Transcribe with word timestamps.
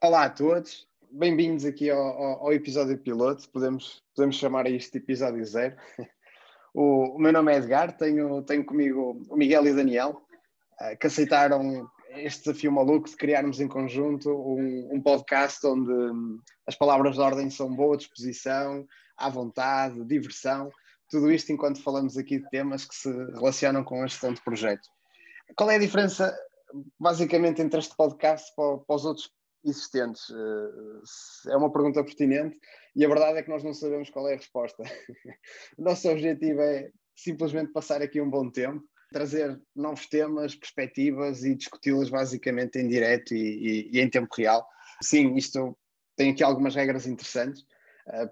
Olá 0.00 0.24
a 0.24 0.30
todos, 0.30 0.88
bem-vindos 1.10 1.66
aqui 1.66 1.90
ao, 1.90 2.00
ao, 2.00 2.46
ao, 2.46 2.52
episódio 2.54 2.96
piloto, 2.96 3.46
podemos, 3.50 4.02
podemos 4.16 4.36
chamar 4.36 4.64
a 4.64 4.70
isto 4.70 4.96
episódio 4.96 5.44
zero. 5.44 5.76
O, 6.76 7.14
o, 7.14 7.18
meu 7.20 7.32
nome 7.32 7.52
é 7.52 7.58
Edgar, 7.58 7.96
tenho, 7.96 8.42
tenho 8.42 8.64
comigo 8.64 9.22
o 9.28 9.36
Miguel 9.36 9.64
e 9.64 9.70
o 9.70 9.76
Daniel, 9.76 10.20
uh, 10.80 10.98
que 10.98 11.06
aceitaram 11.06 11.88
este 12.16 12.46
desafio 12.46 12.72
maluco 12.72 13.08
de 13.08 13.16
criarmos 13.16 13.60
em 13.60 13.68
conjunto 13.68 14.28
um, 14.28 14.88
um, 14.92 15.00
podcast 15.00 15.64
onde 15.68 15.92
hum, 15.92 16.40
as 16.66 16.74
palavras 16.74 17.14
de 17.14 17.20
ordem 17.20 17.48
são 17.48 17.72
boa 17.72 17.96
disposição, 17.96 18.84
à 19.16 19.28
vontade, 19.28 20.04
diversão, 20.04 20.68
tudo 21.14 21.30
isto 21.30 21.52
enquanto 21.52 21.80
falamos 21.80 22.18
aqui 22.18 22.40
de 22.40 22.50
temas 22.50 22.84
que 22.84 22.94
se 22.96 23.08
relacionam 23.08 23.84
com 23.84 24.02
a 24.02 24.06
gestão 24.08 24.34
de 24.34 24.42
projetos. 24.42 24.88
Qual 25.56 25.70
é 25.70 25.76
a 25.76 25.78
diferença, 25.78 26.36
basicamente, 26.98 27.62
entre 27.62 27.78
este 27.78 27.94
podcast 27.94 28.52
para, 28.56 28.78
para 28.78 28.96
os 28.96 29.04
outros 29.04 29.30
existentes? 29.64 30.24
Eh, 30.28 31.52
é 31.52 31.56
uma 31.56 31.72
pergunta 31.72 32.02
pertinente 32.02 32.58
e 32.96 33.04
a 33.04 33.08
verdade 33.08 33.38
é 33.38 33.42
que 33.44 33.48
nós 33.48 33.62
não 33.62 33.72
sabemos 33.72 34.10
qual 34.10 34.28
é 34.28 34.32
a 34.32 34.36
resposta. 34.36 34.82
o 35.78 35.82
nosso 35.82 36.10
objetivo 36.10 36.60
é 36.60 36.90
simplesmente 37.14 37.70
passar 37.70 38.02
aqui 38.02 38.20
um 38.20 38.28
bom 38.28 38.50
tempo, 38.50 38.82
trazer 39.12 39.56
novos 39.72 40.08
temas, 40.08 40.56
perspectivas 40.56 41.44
e 41.44 41.54
discuti-las 41.54 42.10
basicamente 42.10 42.80
em 42.80 42.88
direto 42.88 43.32
e, 43.36 43.38
e, 43.38 43.90
e, 43.92 44.00
em 44.00 44.10
tempo 44.10 44.34
real. 44.36 44.66
Sim, 45.00 45.36
isto 45.36 45.78
tem 46.16 46.32
aqui 46.32 46.42
algumas 46.42 46.74
regras 46.74 47.06
interessantes. 47.06 47.64
Eh, 48.08 48.30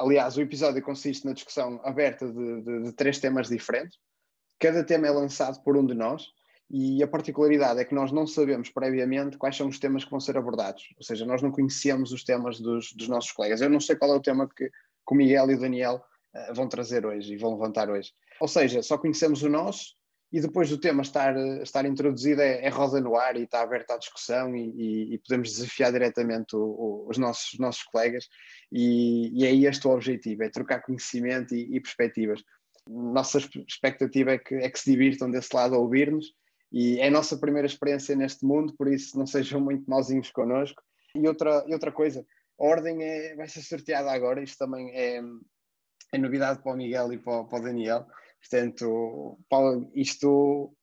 aliás, 0.00 0.36
o 0.36 0.40
episódio 0.40 0.82
consiste 0.82 1.26
na 1.26 1.32
discussão 1.32 1.80
aberta 1.84 2.26
de, 2.26 2.62
de, 2.62 2.82
de 2.84 2.92
três 2.92 3.18
temas 3.18 3.48
diferentes. 3.48 3.98
Cada 4.58 4.84
tema 4.84 5.06
é 5.06 5.10
lançado 5.10 5.62
por 5.62 5.76
um 5.76 5.86
de 5.86 5.94
nós 5.94 6.28
e 6.70 7.02
a 7.02 7.08
particularidade 7.08 7.80
é 7.80 7.84
que 7.84 7.94
nós 7.94 8.12
não 8.12 8.26
sabemos 8.26 8.70
previamente 8.70 9.36
quais 9.36 9.56
são 9.56 9.68
os 9.68 9.78
temas 9.78 10.04
que 10.04 10.10
vão 10.10 10.20
ser 10.20 10.36
abordados, 10.36 10.88
ou 10.96 11.02
seja, 11.02 11.26
nós 11.26 11.42
não 11.42 11.50
conhecemos 11.50 12.12
os 12.12 12.22
temas 12.22 12.60
dos, 12.60 12.92
dos 12.92 13.08
nossos 13.08 13.32
colegas. 13.32 13.60
Eu 13.60 13.68
não 13.68 13.80
sei 13.80 13.96
qual 13.96 14.12
é 14.12 14.16
o 14.16 14.22
tema 14.22 14.48
que, 14.48 14.68
que 14.68 14.72
o 15.10 15.14
Miguel 15.14 15.50
e 15.50 15.54
o 15.54 15.60
Daniel 15.60 16.04
uh, 16.34 16.54
vão 16.54 16.68
trazer 16.68 17.04
hoje 17.04 17.34
e 17.34 17.36
vão 17.36 17.52
levantar 17.52 17.90
hoje. 17.90 18.12
Ou 18.40 18.48
seja, 18.48 18.82
só 18.82 18.96
conhecemos 18.96 19.42
o 19.42 19.48
nosso 19.48 19.96
e 20.32 20.40
depois 20.40 20.68
do 20.70 20.78
tema 20.78 21.02
estar, 21.02 21.36
estar 21.62 21.84
introduzido 21.84 22.40
é, 22.40 22.64
é 22.64 22.68
roda 22.68 23.00
no 23.00 23.16
ar 23.16 23.36
e 23.36 23.42
está 23.42 23.62
aberta 23.62 23.94
à 23.94 23.98
discussão 23.98 24.54
e, 24.54 24.70
e, 24.70 25.14
e 25.14 25.18
podemos 25.18 25.50
desafiar 25.50 25.92
diretamente 25.92 26.54
o, 26.54 26.60
o, 26.60 27.06
os 27.08 27.18
nossos, 27.18 27.58
nossos 27.58 27.82
colegas 27.82 28.28
e, 28.70 29.30
e, 29.34 29.44
é 29.44 29.68
este 29.68 29.86
o 29.88 29.90
objetivo, 29.90 30.44
é 30.44 30.48
trocar 30.48 30.82
conhecimento 30.82 31.54
e, 31.54 31.76
e 31.76 31.80
perspectivas. 31.80 32.42
Nossa 32.86 33.38
expectativa 33.38 34.32
é 34.32 34.38
que, 34.38 34.54
é 34.54 34.70
que 34.70 34.78
se 34.78 34.90
divirtam 34.90 35.30
desse 35.30 35.54
lado 35.54 35.74
a 35.74 35.78
ouvir-nos 35.78 36.26
e 36.72 37.00
é 37.00 37.08
a 37.08 37.10
nossa 37.10 37.36
primeira 37.36 37.66
experiência 37.66 38.14
neste 38.14 38.44
mundo, 38.44 38.74
por 38.76 38.86
isso 38.86 39.18
não 39.18 39.26
sejam 39.26 39.60
muito 39.60 39.90
mauzinhos 39.90 40.30
connosco. 40.30 40.80
E 41.14 41.26
outra, 41.26 41.64
outra 41.68 41.90
coisa, 41.90 42.24
a 42.60 42.64
ordem 42.64 43.02
é, 43.02 43.34
vai 43.34 43.48
ser 43.48 43.62
sorteada 43.62 44.12
agora, 44.12 44.42
isto 44.42 44.58
também 44.58 44.90
é, 44.92 45.20
é 46.12 46.18
novidade 46.18 46.62
para 46.62 46.72
o 46.72 46.76
Miguel 46.76 47.12
e 47.12 47.18
para, 47.18 47.42
para 47.44 47.58
o 47.58 47.62
Daniel. 47.62 48.06
Portanto, 48.40 49.38
Paulo, 49.48 49.90
isto 49.94 50.74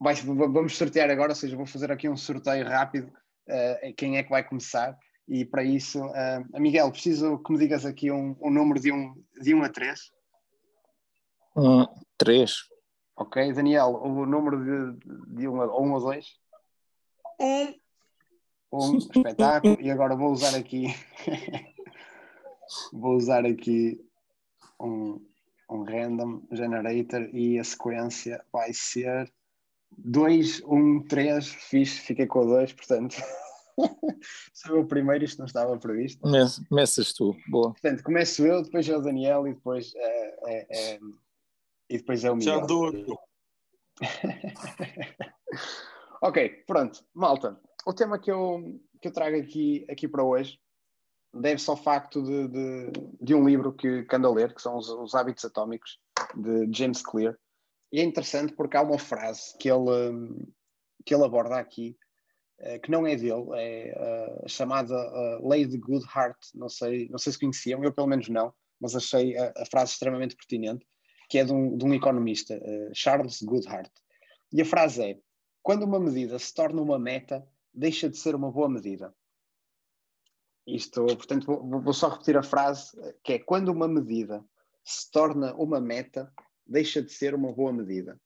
vai, 0.00 0.14
vamos 0.14 0.76
sortear 0.76 1.10
agora, 1.10 1.32
ou 1.32 1.36
seja, 1.36 1.56
vou 1.56 1.66
fazer 1.66 1.90
aqui 1.90 2.08
um 2.08 2.16
sorteio 2.16 2.66
rápido 2.66 3.12
uh, 3.48 3.94
quem 3.96 4.16
é 4.16 4.22
que 4.22 4.30
vai 4.30 4.46
começar. 4.46 4.96
E 5.28 5.44
para 5.44 5.62
isso, 5.62 6.04
uh, 6.04 6.60
Miguel, 6.60 6.90
preciso 6.90 7.38
que 7.38 7.52
me 7.52 7.58
digas 7.58 7.86
aqui 7.86 8.10
um, 8.10 8.36
um 8.40 8.50
número 8.50 8.80
de 8.80 8.92
1 8.92 8.96
um, 8.96 9.24
de 9.40 9.54
um 9.54 9.62
a 9.62 9.68
3. 9.68 10.12
Um, 11.56 11.86
3. 12.18 12.52
Ok, 13.16 13.52
Daniel, 13.52 14.00
o 14.02 14.26
número 14.26 14.96
de, 14.96 15.36
de 15.36 15.48
1 15.48 15.52
um 15.52 15.60
a, 15.60 15.80
um 15.80 15.96
a 15.96 16.00
2? 16.00 16.26
1. 17.40 17.46
Um. 17.46 17.82
Um, 18.74 18.96
espetáculo. 18.96 19.76
e 19.80 19.90
agora 19.90 20.16
vou 20.16 20.32
usar 20.32 20.56
aqui. 20.56 20.86
vou 22.90 23.16
usar 23.16 23.44
aqui 23.44 24.00
um, 24.80 25.20
um 25.72 25.84
random 25.84 26.42
generator 26.52 27.28
e 27.32 27.58
a 27.58 27.64
sequência 27.64 28.44
vai 28.52 28.72
ser 28.72 29.32
2, 29.96 30.62
1, 30.64 31.04
3. 31.04 31.48
Fiz, 31.48 31.98
fiquei 31.98 32.26
com 32.26 32.40
o 32.40 32.46
2, 32.46 32.72
portanto. 32.74 33.16
Sou 34.52 34.80
o 34.80 34.86
primeiro, 34.86 35.24
isto 35.24 35.38
não 35.38 35.46
estava 35.46 35.78
previsto. 35.78 36.20
Começas 36.68 37.12
tu, 37.12 37.34
boa. 37.48 37.72
Portanto, 37.72 38.02
começo 38.02 38.44
eu, 38.44 38.62
depois 38.62 38.88
é 38.88 38.96
o 38.96 39.00
Daniel 39.00 39.48
e 39.48 39.54
depois 39.54 39.94
é, 39.94 40.34
é, 40.46 40.66
é 40.70 40.98
e 41.88 41.98
depois 41.98 42.24
é 42.24 42.30
o 42.30 42.36
Miguel. 42.36 42.60
Já 42.60 42.66
dou. 42.66 42.92
ok, 46.22 46.48
pronto, 46.66 47.04
malta. 47.14 47.58
O 47.86 47.92
tema 47.92 48.18
que 48.18 48.30
eu, 48.30 48.80
que 49.00 49.08
eu 49.08 49.12
trago 49.12 49.36
aqui, 49.36 49.84
aqui 49.90 50.06
para 50.06 50.22
hoje 50.22 50.61
deve-se 51.34 51.68
ao 51.70 51.76
facto 51.76 52.22
de, 52.22 52.48
de, 52.48 52.92
de, 53.20 53.34
um 53.34 53.46
livro 53.46 53.72
que, 53.72 54.02
que 54.04 54.16
ando 54.16 54.28
a 54.28 54.32
ler, 54.32 54.54
que 54.54 54.62
são 54.62 54.76
os, 54.76 54.88
os, 54.88 55.14
Hábitos 55.14 55.44
Atómicos, 55.44 55.98
de 56.34 56.68
James 56.76 57.02
Clear. 57.02 57.36
E 57.92 58.00
é 58.00 58.04
interessante 58.04 58.54
porque 58.54 58.76
há 58.76 58.82
uma 58.82 58.98
frase 58.98 59.56
que 59.58 59.70
ele, 59.70 60.46
que 61.04 61.14
ele 61.14 61.24
aborda 61.24 61.56
aqui, 61.56 61.96
eh, 62.60 62.78
que 62.78 62.90
não 62.90 63.06
é 63.06 63.16
dele, 63.16 63.46
é 63.54 63.94
uh, 64.44 64.48
chamada 64.48 64.94
uh, 64.94 65.48
Lei 65.48 65.66
de 65.66 65.78
Goodhart. 65.78 66.38
Não 66.54 66.68
sei, 66.68 67.08
não 67.10 67.18
sei 67.18 67.32
se 67.32 67.38
conheciam, 67.38 67.82
eu 67.82 67.92
pelo 67.92 68.06
menos 68.06 68.28
não, 68.28 68.52
mas 68.80 68.94
achei 68.94 69.36
a, 69.36 69.52
a 69.56 69.66
frase 69.66 69.92
extremamente 69.92 70.36
pertinente 70.36 70.86
que 71.28 71.38
é 71.38 71.44
de 71.44 71.52
um, 71.52 71.78
de 71.78 71.84
um 71.86 71.94
economista, 71.94 72.60
Charles 72.92 73.40
Goodhart. 73.42 73.90
E 74.52 74.60
a 74.60 74.66
frase 74.66 75.02
é: 75.02 75.18
quando 75.62 75.84
uma 75.84 75.98
medida 75.98 76.38
se 76.38 76.52
torna 76.52 76.82
uma 76.82 76.98
meta, 76.98 77.42
deixa 77.72 78.06
de 78.06 78.18
ser 78.18 78.34
uma 78.34 78.52
boa 78.52 78.68
medida. 78.68 79.14
Isto, 80.66 81.06
portanto, 81.06 81.46
vou, 81.46 81.80
vou 81.80 81.92
só 81.92 82.08
repetir 82.08 82.36
a 82.36 82.42
frase, 82.42 82.92
que 83.22 83.34
é 83.34 83.38
quando 83.38 83.68
uma 83.68 83.88
medida 83.88 84.44
se 84.84 85.10
torna 85.10 85.54
uma 85.54 85.80
meta, 85.80 86.32
deixa 86.66 87.02
de 87.02 87.12
ser 87.12 87.34
uma 87.34 87.52
boa 87.52 87.72
medida. 87.72 88.20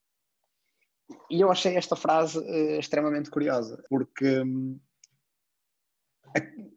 E 1.29 1.41
eu 1.41 1.49
achei 1.49 1.75
esta 1.75 1.95
frase 1.95 2.37
uh, 2.37 2.79
extremamente 2.79 3.29
curiosa, 3.29 3.81
porque 3.89 4.41
um, 4.41 4.79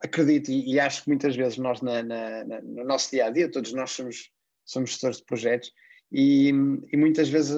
acredito 0.03 0.50
e, 0.50 0.75
e, 0.75 0.81
acho 0.81 1.03
que 1.03 1.09
muitas 1.09 1.34
vezes 1.34 1.59
nós 1.59 1.81
na, 1.81 2.03
na, 2.03 2.44
na, 2.44 2.62
no 2.62 2.84
nosso 2.84 3.10
dia 3.10 3.26
a 3.26 3.31
dia, 3.31 3.50
todos 3.50 3.72
nós 3.72 3.91
somos, 3.91 4.31
somos 4.65 4.91
gestores 4.91 5.19
de 5.19 5.25
projetos, 5.25 5.72
e, 6.12 6.49
e 6.49 6.97
muitas 6.97 7.28
vezes 7.28 7.56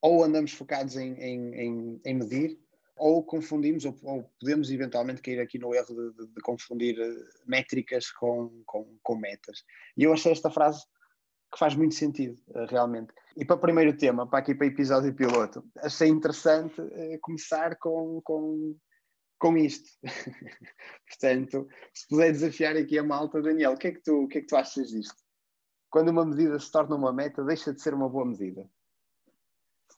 ou 0.00 0.22
andamos 0.22 0.52
focados 0.52 0.96
em, 0.96 1.14
em, 1.14 1.54
em, 1.54 2.00
em 2.04 2.14
medir, 2.14 2.58
ou 2.96 3.24
confundimos, 3.24 3.84
ou, 3.84 3.96
ou, 4.02 4.30
podemos 4.40 4.70
eventualmente 4.70 5.22
cair 5.22 5.40
aqui 5.40 5.58
no 5.58 5.74
erro 5.74 5.94
de, 5.94 6.16
de, 6.16 6.34
de 6.34 6.40
confundir 6.42 6.98
eh, 7.00 7.14
métricas 7.46 8.10
com, 8.10 8.62
com, 8.64 8.96
com, 9.02 9.16
metas. 9.16 9.64
E 9.96 10.04
eu 10.04 10.12
achei 10.12 10.32
esta 10.32 10.50
frase 10.50 10.84
que 11.52 11.58
faz 11.58 11.74
muito 11.74 11.94
sentido, 11.94 12.40
eh, 12.54 12.66
realmente. 12.68 13.12
E 13.36 13.44
para 13.44 13.56
o 13.56 13.60
primeiro 13.60 13.96
tema, 13.96 14.28
para 14.28 14.38
aqui 14.38 14.54
para 14.54 14.66
episódio 14.66 15.14
piloto, 15.14 15.64
achei 15.78 16.08
interessante 16.08 16.80
uh, 16.80 17.18
começar 17.20 17.76
com, 17.78 18.20
com, 18.22 18.76
com 19.38 19.56
isto. 19.56 19.88
Portanto, 21.08 21.68
se 21.92 22.06
puder 22.08 22.30
desafiar 22.30 22.76
aqui 22.76 22.98
a 22.98 23.02
malta, 23.02 23.42
Daniel, 23.42 23.72
o 23.72 23.76
que 23.76 23.88
é 23.88 23.92
que 23.92 24.02
tu, 24.02 24.24
o 24.24 24.28
que 24.28 24.38
é 24.38 24.40
que 24.40 24.46
tu 24.46 24.56
achas 24.56 24.88
disto? 24.88 25.24
quando 25.94 26.08
uma 26.08 26.26
medida 26.26 26.58
se 26.58 26.72
torna 26.72 26.96
uma 26.96 27.12
meta, 27.12 27.44
deixa 27.44 27.72
de 27.72 27.80
ser 27.80 27.94
uma 27.94 28.08
boa 28.08 28.26
medida? 28.26 28.68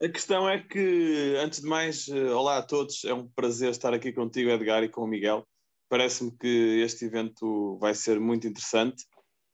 A 0.03 0.11
questão 0.11 0.47
é 0.47 0.63
que, 0.63 1.37
antes 1.39 1.63
de 1.63 1.67
mais, 1.67 2.07
eh, 2.09 2.31
olá 2.31 2.59
a 2.59 2.63
todos, 2.63 3.03
é 3.05 3.15
um 3.15 3.27
prazer 3.29 3.71
estar 3.71 3.95
aqui 3.95 4.13
contigo, 4.13 4.51
Edgar, 4.51 4.85
e 4.85 4.91
com 4.91 5.01
o 5.01 5.07
Miguel. 5.07 5.49
Parece-me 5.89 6.31
que 6.33 6.83
este 6.85 7.07
evento 7.07 7.79
vai 7.79 7.95
ser 7.95 8.21
muito 8.21 8.47
interessante. 8.47 9.07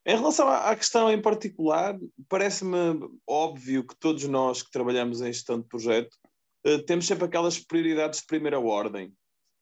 Em 0.04 0.16
relação 0.16 0.48
à 0.48 0.74
questão 0.74 1.08
em 1.08 1.22
particular, 1.22 1.96
parece-me 2.28 2.76
óbvio 3.24 3.86
que 3.86 3.94
todos 4.00 4.24
nós 4.24 4.62
que 4.62 4.70
trabalhamos 4.72 5.20
em 5.20 5.32
gestão 5.32 5.60
de 5.60 5.68
projeto 5.68 6.16
eh, 6.64 6.78
temos 6.78 7.06
sempre 7.06 7.24
aquelas 7.24 7.60
prioridades 7.60 8.18
de 8.18 8.26
primeira 8.26 8.58
ordem 8.58 9.12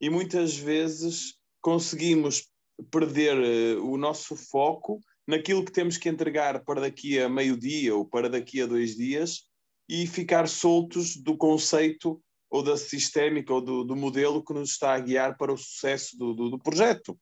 e 0.00 0.08
muitas 0.08 0.56
vezes 0.56 1.34
conseguimos 1.60 2.48
perder 2.90 3.36
eh, 3.36 3.78
o 3.78 3.98
nosso 3.98 4.34
foco 4.34 4.98
naquilo 5.26 5.62
que 5.62 5.72
temos 5.72 5.98
que 5.98 6.08
entregar 6.08 6.64
para 6.64 6.80
daqui 6.80 7.18
a 7.20 7.28
meio-dia 7.28 7.94
ou 7.94 8.06
para 8.06 8.30
daqui 8.30 8.62
a 8.62 8.66
dois 8.66 8.96
dias 8.96 9.49
e 9.90 10.06
ficar 10.06 10.48
soltos 10.48 11.16
do 11.16 11.36
conceito 11.36 12.22
ou 12.48 12.62
da 12.62 12.76
sistémica 12.76 13.52
ou 13.52 13.60
do, 13.60 13.82
do 13.82 13.96
modelo 13.96 14.44
que 14.44 14.54
nos 14.54 14.70
está 14.70 14.94
a 14.94 15.00
guiar 15.00 15.36
para 15.36 15.52
o 15.52 15.58
sucesso 15.58 16.16
do, 16.16 16.32
do, 16.32 16.50
do 16.50 16.58
projeto. 16.60 17.18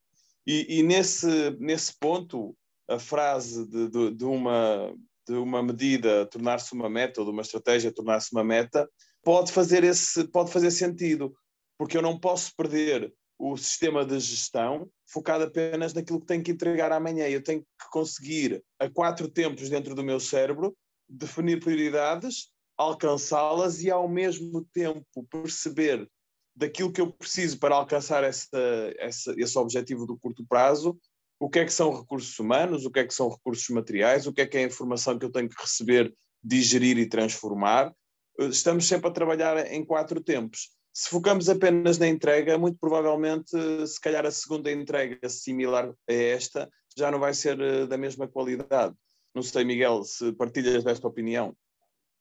E, 0.46 0.78
e, 0.78 0.82
nesse, 0.82 1.50
nesse 1.58 1.98
ponto, 1.98 2.54
a 2.86 2.98
frase 2.98 3.66
de, 3.66 3.88
de, 3.88 4.10
de 4.14 4.24
uma, 4.24 4.94
de 5.26 5.32
uma 5.32 5.62
medida 5.62 6.26
tornar-se 6.26 6.74
uma 6.74 6.90
meta 6.90 7.22
ou 7.22 7.26
de 7.26 7.32
uma 7.32 7.40
estratégia 7.40 7.90
tornar-se 7.90 8.32
uma 8.32 8.44
meta 8.44 8.86
pode 9.24 9.50
fazer, 9.50 9.82
esse, 9.82 10.28
pode 10.28 10.52
fazer 10.52 10.70
sentido, 10.70 11.34
porque 11.78 11.96
eu 11.96 12.02
não 12.02 12.20
posso 12.20 12.54
perder 12.54 13.10
o 13.38 13.56
sistema 13.56 14.04
de 14.04 14.20
gestão 14.20 14.90
focado 15.06 15.44
apenas 15.44 15.94
naquilo 15.94 16.20
que 16.20 16.26
tenho 16.26 16.42
que 16.42 16.50
entregar 16.50 16.92
amanhã. 16.92 17.26
Eu 17.28 17.42
tenho 17.42 17.60
que 17.60 17.90
conseguir, 17.90 18.62
a 18.78 18.90
quatro 18.90 19.26
tempos 19.26 19.70
dentro 19.70 19.94
do 19.94 20.04
meu 20.04 20.20
cérebro, 20.20 20.76
definir 21.08 21.60
prioridades, 21.60 22.50
alcançá-las 22.78 23.82
e, 23.82 23.90
ao 23.90 24.08
mesmo 24.08 24.64
tempo, 24.72 25.04
perceber 25.30 26.08
daquilo 26.54 26.92
que 26.92 27.00
eu 27.00 27.12
preciso 27.12 27.58
para 27.58 27.74
alcançar 27.74 28.24
essa, 28.24 28.48
essa, 28.96 29.34
esse 29.36 29.58
objetivo 29.58 30.06
do 30.06 30.18
curto 30.18 30.44
prazo, 30.48 30.98
o 31.40 31.50
que 31.50 31.58
é 31.58 31.64
que 31.64 31.72
são 31.72 31.92
recursos 31.92 32.38
humanos, 32.38 32.84
o 32.84 32.90
que 32.90 33.00
é 33.00 33.06
que 33.06 33.14
são 33.14 33.28
recursos 33.28 33.68
materiais, 33.68 34.26
o 34.26 34.32
que 34.32 34.40
é 34.40 34.46
que 34.46 34.56
é 34.56 34.60
a 34.60 34.66
informação 34.66 35.18
que 35.18 35.24
eu 35.24 35.32
tenho 35.32 35.48
que 35.48 35.60
receber, 35.60 36.12
digerir 36.42 36.98
e 36.98 37.08
transformar. 37.08 37.92
Estamos 38.38 38.86
sempre 38.86 39.08
a 39.08 39.12
trabalhar 39.12 39.70
em 39.72 39.84
quatro 39.84 40.20
tempos 40.20 40.70
se 40.98 41.10
focamos 41.10 41.48
apenas 41.48 41.96
na 41.96 42.08
entrega, 42.08 42.58
muito 42.58 42.76
provavelmente, 42.80 43.50
se 43.86 44.00
calhar 44.00 44.26
a 44.26 44.32
segunda 44.32 44.72
entrega 44.72 45.28
similar 45.28 45.94
a 46.08 46.12
esta 46.12 46.68
já 46.96 47.08
não 47.08 47.20
vai 47.20 47.32
ser 47.32 47.60
eh, 47.60 47.86
da 47.86 47.96
mesma 47.96 48.26
qualidade. 48.26 48.96
Não 49.32 49.40
sei, 49.40 49.64
Miguel, 49.64 50.02
se 50.02 50.32
partilhas 50.32 50.82
desta 50.82 51.06
opinião. 51.06 51.56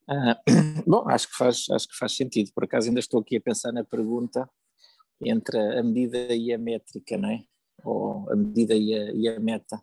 Ah, 0.09 0.39
bom, 0.85 1.07
acho 1.09 1.29
que, 1.29 1.35
faz, 1.35 1.65
acho 1.71 1.87
que 1.87 1.97
faz 1.97 2.15
sentido. 2.15 2.51
Por 2.53 2.63
acaso 2.63 2.87
ainda 2.87 2.99
estou 2.99 3.19
aqui 3.19 3.37
a 3.37 3.41
pensar 3.41 3.71
na 3.71 3.83
pergunta 3.83 4.49
entre 5.21 5.57
a 5.57 5.83
medida 5.83 6.33
e 6.33 6.53
a 6.53 6.57
métrica, 6.57 7.17
não 7.17 7.29
é? 7.29 7.43
Ou 7.83 8.29
a 8.31 8.35
medida 8.35 8.75
e 8.75 8.93
a, 8.93 9.11
e 9.11 9.27
a 9.27 9.39
meta. 9.39 9.81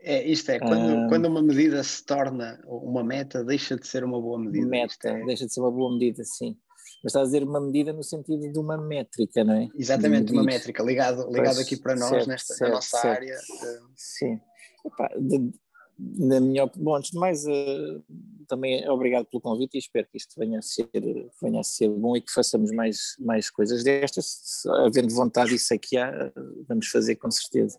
É, 0.00 0.26
isto 0.26 0.50
é, 0.50 0.58
quando, 0.58 1.04
ah, 1.04 1.08
quando 1.08 1.26
uma 1.26 1.42
medida 1.42 1.82
se 1.84 2.04
torna 2.04 2.60
uma 2.66 3.04
meta, 3.04 3.44
deixa 3.44 3.76
de 3.76 3.86
ser 3.86 4.02
uma 4.02 4.20
boa 4.20 4.38
medida. 4.38 4.66
Meta, 4.66 5.10
é... 5.10 5.24
deixa 5.24 5.46
de 5.46 5.54
ser 5.54 5.60
uma 5.60 5.70
boa 5.70 5.92
medida, 5.92 6.24
sim 6.24 6.56
mas 7.02 7.10
está 7.10 7.20
a 7.20 7.24
dizer 7.24 7.42
uma 7.42 7.60
medida 7.60 7.92
no 7.92 8.02
sentido 8.02 8.50
de 8.50 8.58
uma 8.58 8.78
métrica, 8.78 9.42
não 9.42 9.54
é? 9.54 9.68
Exatamente, 9.74 10.32
uma 10.32 10.44
métrica, 10.44 10.82
ligado, 10.82 11.28
ligado 11.30 11.60
aqui 11.60 11.76
para 11.76 11.96
nós, 11.96 12.10
certo, 12.10 12.28
nesta 12.28 12.54
certo, 12.54 12.72
nossa 12.72 12.96
certo. 12.98 13.16
área. 13.16 13.34
Eh. 13.34 13.80
Sim. 13.96 14.40
Epá, 14.86 15.08
de, 15.18 15.52
na 16.18 16.40
minha 16.40 16.66
bom, 16.66 16.96
antes 16.96 17.10
de 17.10 17.18
mais, 17.18 17.44
uh, 17.46 18.02
também 18.48 18.88
obrigado 18.88 19.26
pelo 19.26 19.40
convite 19.40 19.74
e 19.74 19.78
espero 19.78 20.06
que 20.10 20.18
isto 20.18 20.34
venha 20.38 20.58
a 20.58 20.62
ser, 20.62 20.88
venha 21.40 21.60
a 21.60 21.64
ser 21.64 21.88
bom 21.88 22.16
e 22.16 22.20
que 22.20 22.32
façamos 22.32 22.70
mais, 22.72 23.16
mais 23.18 23.50
coisas 23.50 23.84
destas. 23.84 24.62
Havendo 24.84 25.14
vontade, 25.14 25.54
isso 25.54 25.72
aqui 25.72 25.96
há, 25.96 26.32
vamos 26.68 26.88
fazer 26.88 27.16
com 27.16 27.30
certeza. 27.30 27.78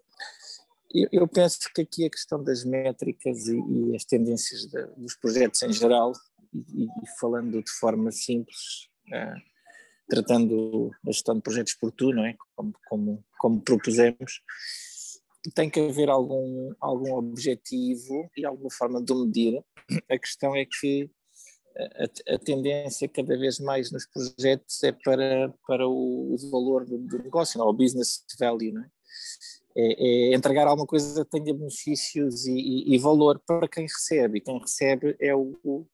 Eu, 0.94 1.10
eu 1.12 1.28
penso 1.28 1.60
que 1.74 1.82
aqui 1.82 2.06
a 2.06 2.10
questão 2.10 2.44
das 2.44 2.64
métricas 2.64 3.48
e, 3.48 3.60
e 3.60 3.96
as 3.96 4.06
tendências 4.06 4.68
de, 4.68 4.86
dos 4.98 5.16
projetos 5.16 5.62
em 5.64 5.74
geral, 5.74 6.14
e, 6.54 6.84
e 6.84 7.20
falando 7.20 7.62
de 7.64 7.72
forma 7.72 8.12
simples, 8.12 8.90
uh, 9.08 9.42
tratando 10.08 10.92
a 11.06 11.12
gestão 11.12 11.36
de 11.36 11.42
projetos 11.42 11.74
por 11.74 11.92
tu, 11.92 12.12
não 12.12 12.26
é? 12.26 12.36
Como, 12.56 12.74
como, 12.88 13.24
como 13.40 13.62
propusemos, 13.62 14.42
tem 15.52 15.70
que 15.70 15.80
haver 15.80 16.10
algum, 16.10 16.74
algum 16.80 17.16
objetivo 17.16 18.30
e 18.38 18.46
alguma 18.46 18.70
forma 18.72 19.04
de 19.04 19.14
medir. 19.14 19.64
A 20.10 20.18
questão 20.18 20.56
é 20.56 20.66
que 20.66 21.10
a, 21.76 22.36
a, 22.36 22.40
tendência 22.40 23.08
cada 23.08 23.38
vez 23.38 23.60
mais 23.60 23.92
nos 23.92 24.06
projetos 24.06 24.84
é 24.84 24.92
para, 24.92 25.54
para 25.68 25.88
o, 25.88 26.36
valor 26.52 26.86
do, 26.86 26.98
do, 26.98 27.18
negócio, 27.20 27.58
não? 27.58 27.68
o 27.68 27.74
business 27.74 28.24
value, 28.40 28.72
não 28.72 28.84
é? 28.84 28.90
É, 29.76 30.32
é, 30.32 30.36
entregar 30.36 30.68
alguma 30.68 30.86
coisa 30.86 31.26
que 31.26 31.32
tenha 31.32 31.54
benefícios 31.54 32.46
e, 32.46 32.54
e, 32.54 32.94
e, 32.94 32.98
valor 33.00 33.42
para 33.46 33.68
quem 33.68 33.84
recebe, 33.84 34.38
e 34.38 34.42
quem 34.42 34.60
recebe 34.60 35.16
é 35.20 35.36
o, 35.36 35.88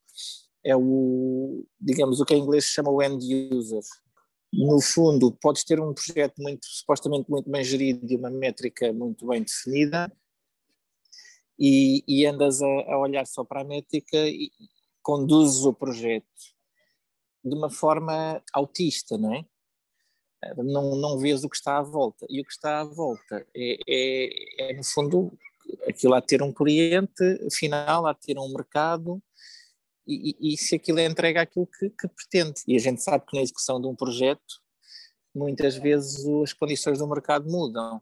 é 0.66 0.75
o, 0.75 1.66
digamos, 1.80 2.19
o 2.19 2.25
que 2.25 2.34
em 2.34 2.42
inglês 2.42 2.66
se 2.66 2.72
chama 2.72 2.92
o 2.92 3.02
end 3.02 3.24
user. 3.54 3.81
No 4.51 4.81
fundo, 4.81 5.31
podes 5.31 5.63
ter 5.63 5.80
um 5.80 5.94
projeto 5.94 6.42
muito, 6.42 6.66
supostamente 6.66 7.30
muito 7.30 7.50
bem 7.50 7.63
gerido 7.63 8.12
e 8.12 8.16
uma 8.16 8.30
métrica 8.30 8.92
muito 8.92 9.28
bem 9.28 9.44
definida 9.44 10.12
e, 11.60 12.04
e 12.07 12.25
andas 12.25 12.62
a, 12.62 12.66
a, 12.66 12.98
olhar 12.98 13.28
só 13.28 13.44
para 13.44 13.62
a 13.62 13.66
métrica 13.66 14.18
e 14.18 14.50
conduzes 15.04 15.66
o 15.66 15.74
projeto 15.74 16.25
de 17.44 17.56
uma 17.56 17.69
forma 17.69 18.42
autista, 18.54 19.18
não 19.18 19.34
é? 19.34 19.46
Não, 20.57 20.95
não 20.95 21.19
vês 21.19 21.44
o 21.44 21.50
que 21.50 21.57
está 21.57 21.78
à 21.78 21.81
volta. 21.81 22.25
E 22.30 22.40
o 22.42 22.45
que 22.45 22.52
está 22.52 22.80
à 22.80 22.84
volta 22.86 23.45
é, 23.54 23.78
é, 23.88 24.72
é 24.72 24.74
no 24.74 24.84
fundo, 24.84 25.38
aquilo 25.88 26.13
a 26.13 26.22
ter 26.22 26.42
um 26.42 26.54
cliente 26.54 27.50
final, 27.52 28.07
a 28.07 28.13
ter 28.13 28.38
um 28.38 28.50
mercado, 28.50 29.22
e, 30.09 30.53
e, 30.53 30.57
se 30.57 30.75
aquilo 30.75 31.00
entrega 31.00 31.41
aquilo 31.41 31.67
que, 31.67 31.89
que, 31.89 32.07
pretende. 32.07 32.61
E 32.67 32.75
a 32.75 32.79
gente 32.79 33.03
sabe 33.03 33.25
que 33.27 33.35
na 33.35 33.44
execução 33.44 33.79
de 33.79 33.88
um 33.88 33.95
projeto, 33.95 34.61
muitas 35.35 35.75
vezes 35.75 36.25
as 36.44 36.53
condições 36.53 36.97
do 36.97 37.07
mercado 37.07 37.50
mudam. 37.50 38.01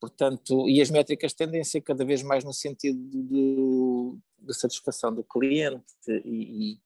Portanto, 0.00 0.68
e 0.68 0.82
as 0.82 0.90
métricas 0.90 1.32
tendem 1.32 1.60
a 1.60 1.64
ser 1.64 1.80
cada 1.80 2.04
vez 2.04 2.22
mais 2.22 2.42
no 2.44 2.52
sentido 2.52 2.98
de, 3.08 4.18
de 4.40 4.54
satisfação 4.54 5.14
do 5.14 5.22
cliente 5.22 5.84
e, 6.24 6.78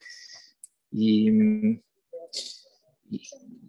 e, 0.92 1.80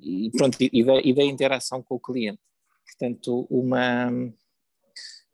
e 0.02 0.32
pronto, 0.32 0.58
e 0.60 0.84
da, 0.84 1.02
e 1.02 1.14
da 1.14 1.24
interação 1.24 1.82
com 1.82 1.96
o 1.96 2.00
cliente. 2.00 2.42
Portanto, 2.86 3.48
uma, 3.50 4.12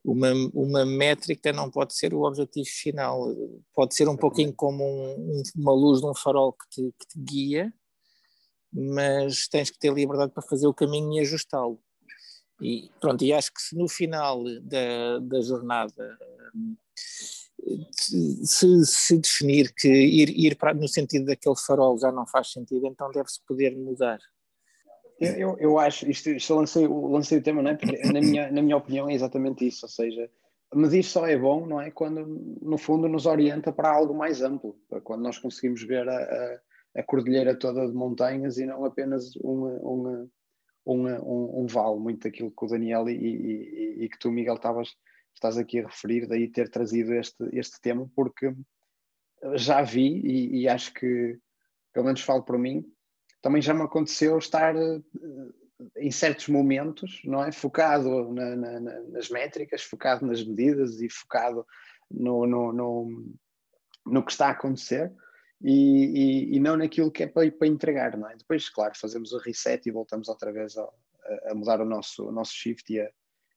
uma, 0.06 0.31
uma 0.54 0.86
métrica 0.86 1.52
não 1.52 1.69
pode 1.69 1.96
ser 1.96 2.13
o 2.13 2.24
objetivo 2.24 2.68
final, 2.68 3.28
pode 3.74 3.96
ser 3.96 4.07
um 4.07 4.16
pouquinho 4.16 4.54
como 4.54 4.84
um, 4.84 5.44
uma 5.56 5.74
luz 5.74 6.00
de 6.00 6.07
um 6.07 6.13
farol 6.13 6.54
que 6.54 6.69
te, 6.69 6.94
que 7.00 7.07
te 7.07 7.19
guia, 7.19 7.74
mas 8.72 9.48
tens 9.48 9.69
que 9.69 9.80
ter 9.80 9.94
liberdade 9.94 10.31
para 10.31 10.44
fazer 10.44 10.68
o 10.68 10.74
caminho 10.74 11.13
e 11.13 11.19
ajustá-lo. 11.22 11.80
E 12.62 12.90
pronto, 13.02 13.24
e 13.24 13.34
acho 13.34 13.54
que 13.54 13.62
se 13.62 13.75
no 13.75 13.88
final 13.88 14.44
da, 14.62 15.19
da 15.19 15.42
jornada 15.42 16.18
se, 17.92 18.86
se 18.86 19.18
definir 19.18 19.74
que 19.74 19.88
ir, 19.88 20.30
ir 20.30 20.56
para, 20.56 20.74
no 20.74 20.88
sentido 20.88 21.25
daquele 21.25 21.56
farol 21.56 21.98
já 21.98 22.12
não 22.12 22.28
faz 22.28 22.51
sentido, 22.51 22.86
então 22.88 23.12
deve-se 23.12 23.42
poder 23.46 23.75
mudar. 23.75 24.19
Eu, 25.20 25.58
eu 25.60 25.80
acho, 25.80 26.10
isto, 26.10 26.30
isto 26.30 26.54
lancei, 26.54 26.88
lancei 26.88 27.38
o 27.38 27.44
tema, 27.44 27.62
não 27.62 27.72
é? 27.72 27.76
Porque 27.76 27.98
na 28.12 28.20
minha, 28.20 28.52
na 28.52 28.62
minha 28.62 28.76
opinião 28.76 29.10
é 29.10 29.14
exatamente 29.14 29.66
isso, 29.66 29.86
ou 29.86 29.90
seja, 29.90 30.30
medir 30.74 31.04
só 31.04 31.26
é 31.26 31.38
bom, 31.38 31.66
não 31.66 31.80
é? 31.80 31.90
Quando 31.90 32.26
no 32.62 32.78
fundo 32.78 33.08
nos 33.08 33.26
orienta 33.26 33.72
para 33.72 33.90
algo 33.90 34.14
mais 34.14 34.42
amplo, 34.42 34.78
quando 35.04 35.22
nós 35.22 35.38
conseguimos 35.38 35.82
ver 35.84 36.08
a, 36.10 36.18
a, 36.18 36.60
a 36.98 37.04
cordilheira 37.04 37.58
toda 37.58 37.88
de 37.88 37.94
montanhas 37.94 38.58
e 38.58 38.66
não 38.66 38.84
apenas 38.84 39.36
uma, 39.38 39.72
uma, 39.80 40.30
uma, 40.86 41.22
um, 41.24 41.62
um 41.62 41.66
vale, 41.66 42.00
muito 42.00 42.24
daquilo 42.24 42.52
que 42.52 42.66
o 42.66 42.68
Daniel 42.68 43.08
e, 43.10 43.16
e, 43.16 44.06
e 44.06 44.10
que 44.10 44.20
tu, 44.20 44.30
Miguel, 44.32 44.56
estavas, 44.56 44.90
estás 45.34 45.58
aqui 45.58 45.80
a 45.80 45.88
referir, 45.88 46.28
daí 46.28 46.50
ter 46.50 46.70
trazido 46.70 47.14
este, 47.14 47.44
este 47.54 47.80
tema, 47.80 48.10
porque 48.14 48.54
já 49.56 49.82
vi 49.82 50.22
e, 50.25 50.62
e 50.62 50.68
acho 50.68 50.94
que, 50.94 51.38
pelo 51.94 52.06
menos 52.06 52.22
falo 52.22 52.44
por 52.44 52.58
mim, 52.58 52.86
também 53.46 53.62
já 53.62 53.75
me 53.75 53.84
aconteceu 53.84 54.40
estar 54.40 54.75
eh, 54.75 55.00
em 55.98 56.10
certos 56.10 56.48
momentos, 56.48 57.22
não 57.24 57.44
é? 57.44 57.52
Focado 57.52 58.34
na, 58.34 58.56
na, 58.56 58.80
nas 58.80 59.30
métricas, 59.30 59.84
focado 59.84 60.25
nas 60.25 60.44
medidas 60.44 61.00
e 61.00 61.08
focado 61.08 61.64
no, 62.10 62.48
no, 62.48 62.74
no, 62.74 63.36
no 64.04 64.25
que 64.25 64.32
está 64.32 64.48
a 64.48 64.52
acontecer 64.52 65.14
e, 65.62 65.75
e, 66.54 66.56
e, 66.56 66.60
não 66.60 66.75
naquilo 66.75 67.12
que 67.12 67.22
é 67.22 67.28
para, 67.28 67.52
para 67.52 67.68
entregar, 67.68 68.18
não 68.18 68.28
é? 68.28 68.36
Depois, 68.36 68.68
claro, 68.68 68.98
fazemos 68.98 69.32
o 69.32 69.38
reset 69.38 69.88
e 69.88 69.92
voltamos 69.92 70.28
outra 70.28 70.52
vez 70.52 70.75
a, 70.75 70.90
a 71.52 71.54
mudar 71.54 71.80
o 71.82 71.86
nosso, 71.86 72.28
o 72.28 72.32
nosso 72.32 72.52
shift 72.52 72.92
e 72.92 73.00
a, 73.00 73.08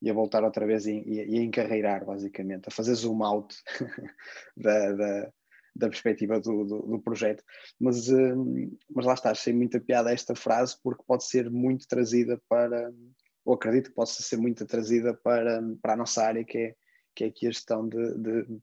e 0.03 0.11
a 0.11 0.13
voltar 0.13 0.45
outra 0.45 0.67
vez 0.67 0.85
e, 0.85 1.03
e, 1.07 1.39
a 1.39 1.43
encarreirar, 1.43 2.05
basicamente, 2.05 2.69
a 2.69 2.71
fazer 2.71 2.95
zoom 2.95 3.25
out 3.25 3.57
da, 4.55 4.93
da, 4.93 5.33
da 5.79 5.89
perspectiva 5.89 6.41
do, 6.41 6.65
do, 6.65 6.83
do 6.83 7.01
projeto. 7.01 7.43
Mas, 7.81 8.09
hum, 8.09 8.77
mas 8.91 9.07
lá 9.07 9.15
está, 9.15 9.31
achei 9.31 9.53
muita 9.53 9.81
piada 9.81 10.13
esta 10.13 10.35
frase 10.35 10.77
porque 10.83 11.05
pode 11.07 11.25
ser 11.25 11.49
muito 11.49 11.87
trazida 11.87 12.41
para, 12.49 12.93
ou 13.45 13.55
acredito 13.55 13.91
que 13.91 13.95
possa 13.95 14.23
ser 14.23 14.37
muito 14.37 14.67
trazida 14.67 15.15
para, 15.15 15.63
para 15.81 15.93
a 15.93 15.97
nossa 15.97 16.25
área, 16.25 16.45
que 16.45 16.59
é, 16.59 16.75
que 17.15 17.25
é 17.25 17.27
aqui 17.29 17.47
a 17.47 17.51
gestão 17.51 17.89
de, 17.89 18.15
de, 18.19 18.61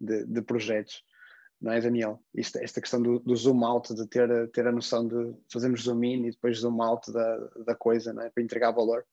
de, 0.00 0.24
de 0.26 0.42
projetos. 0.42 1.02
Não 1.60 1.72
é, 1.72 1.80
Daniel? 1.80 2.22
Isto, 2.34 2.58
esta 2.58 2.80
questão 2.80 3.02
do, 3.02 3.18
do, 3.20 3.36
zoom 3.36 3.64
out, 3.64 3.92
de 3.94 4.06
ter, 4.08 4.50
ter 4.50 4.66
a 4.66 4.72
noção 4.72 5.06
de 5.06 5.34
fazermos 5.52 5.82
zoom 5.82 6.02
in 6.04 6.26
e 6.26 6.30
depois 6.30 6.58
zoom 6.58 6.80
out 6.80 7.12
da, 7.12 7.36
da 7.66 7.74
coisa, 7.74 8.12
não 8.12 8.22
é? 8.22 8.30
para 8.30 8.42
entregar 8.42 8.70
valor. 8.70 9.04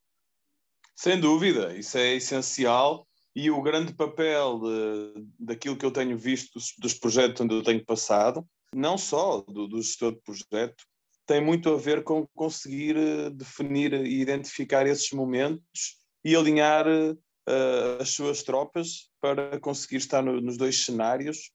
Sem 0.96 1.20
dúvida, 1.20 1.76
isso 1.76 1.98
é 1.98 2.16
essencial 2.16 3.08
e 3.40 3.50
o 3.50 3.62
grande 3.62 3.94
papel 3.94 4.60
de, 4.60 5.28
daquilo 5.40 5.78
que 5.78 5.86
eu 5.86 5.92
tenho 5.92 6.18
visto 6.18 6.56
dos, 6.56 6.74
dos, 6.78 6.94
projetos 6.94 7.40
onde 7.40 7.56
eu 7.56 7.64
tenho 7.64 7.86
passado, 7.86 8.46
não 8.76 8.98
só 8.98 9.42
do, 9.42 9.66
do 9.66 9.82
gestor 9.82 10.14
de 10.14 10.22
projeto, 10.22 10.84
tem 11.26 11.40
muito 11.40 11.70
a 11.70 11.78
ver 11.78 12.04
com 12.04 12.28
conseguir 12.36 12.98
eh, 12.98 13.30
definir 13.30 13.94
e 13.94 14.20
identificar 14.20 14.86
esses 14.86 15.12
momentos 15.12 16.00
e 16.26 16.36
alinhar 16.36 16.86
uh, 16.88 18.02
as 18.02 18.10
suas 18.10 18.44
tropas 18.44 19.10
para 19.22 19.58
conseguir 19.60 19.98
estar 19.98 20.22
no, 20.22 20.42
nos 20.42 20.58
dois 20.58 20.84
cenários 20.84 21.52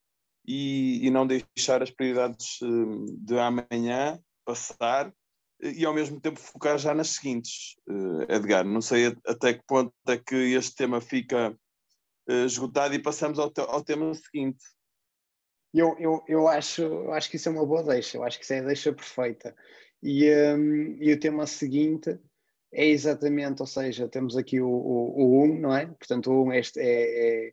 e, 0.47 1.07
e, 1.07 1.11
não 1.11 1.27
deixar 1.27 1.83
as 1.83 1.91
prioridades 1.91 2.59
de 3.19 3.39
amanhã 3.39 4.19
passar 4.45 5.13
e 5.61 5.85
ao 5.85 5.95
mesmo 5.95 6.21
tempo 6.21 6.39
focar 6.39 6.79
já 6.79 6.95
nas 6.95 7.09
seguintes, 7.09 7.77
Edgar. 8.29 8.65
Não 8.65 8.83
sei 8.83 9.17
até 9.27 9.55
que 9.55 9.63
ponto 9.67 9.93
é 10.07 10.19
que 10.19 10.35
este 10.35 10.75
tema 10.75 11.01
fica 11.01 11.57
esgotado 12.27 12.95
e 12.95 12.99
passamos 12.99 13.39
ao, 13.39 13.53
ao 13.69 13.83
tema 13.83 14.15
seguinte. 14.15 14.63
Eu, 15.73 15.97
eu, 15.99 16.23
eu, 16.29 16.49
acho, 16.49 16.83
eu 16.83 17.13
acho 17.13 17.29
que 17.29 17.37
isso 17.37 17.49
é 17.49 17.53
uma 17.53 17.67
boa 17.67 17.83
deixa, 17.83 18.17
eu 18.17 18.23
acho 18.23 18.39
que 18.39 18.45
isso 18.45 18.55
é 18.55 18.61
a 18.61 18.65
deixa 18.65 18.93
perfeita. 18.93 19.55
E, 20.01 20.31
um, 20.55 21.03
e 21.03 21.13
o 21.13 21.19
tema 21.19 21.47
seguinte 21.47 22.17
é 22.73 22.87
exatamente, 22.87 23.61
ou 23.61 23.67
seja, 23.67 24.09
temos 24.09 24.37
aqui 24.37 24.61
o 24.61 24.69
1, 24.69 24.71
o, 24.71 25.15
o 25.17 25.45
um, 25.45 25.61
não 25.61 25.75
é? 25.75 25.87
Portanto, 25.87 26.31
o 26.31 26.45
1 26.45 26.47
um 26.47 26.53
é, 26.53 26.61
é, 26.77 27.53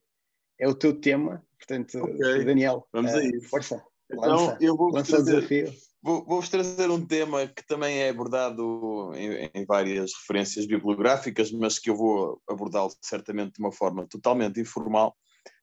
é, 0.60 0.68
o 0.68 0.76
teu 0.76 1.00
tema, 1.00 1.46
portanto, 1.58 1.98
okay. 1.98 2.44
Daniel, 2.44 2.88
vamos 2.92 3.12
uh, 3.12 3.18
a 3.18 3.24
isso. 3.24 3.50
Força, 3.50 3.84
então, 4.12 4.30
lança, 4.30 4.58
eu 4.62 4.76
vou 4.76 4.92
lança 4.92 5.24
desafio. 5.24 5.74
Vou-vos 6.04 6.50
trazer 6.50 6.90
um 6.90 7.06
tema 7.06 7.46
que 7.48 7.64
também 7.64 8.00
é 8.00 8.10
abordado 8.10 9.12
em, 9.14 9.52
em, 9.54 9.66
várias 9.66 10.12
referências 10.16 10.66
bibliográficas, 10.66 11.52
mas 11.52 11.78
que 11.78 11.92
eu 11.92 11.96
vou 11.96 12.42
abordá-lo 12.50 12.92
certamente 13.02 13.54
de 13.54 13.60
uma 13.60 13.72
forma 13.72 14.08
totalmente 14.08 14.60
informal, 14.60 15.16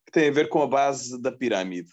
que 0.05 0.13
tem 0.13 0.29
a 0.29 0.31
ver 0.31 0.47
com 0.47 0.61
a 0.61 0.67
base 0.67 1.21
da 1.21 1.29
pirâmide. 1.29 1.91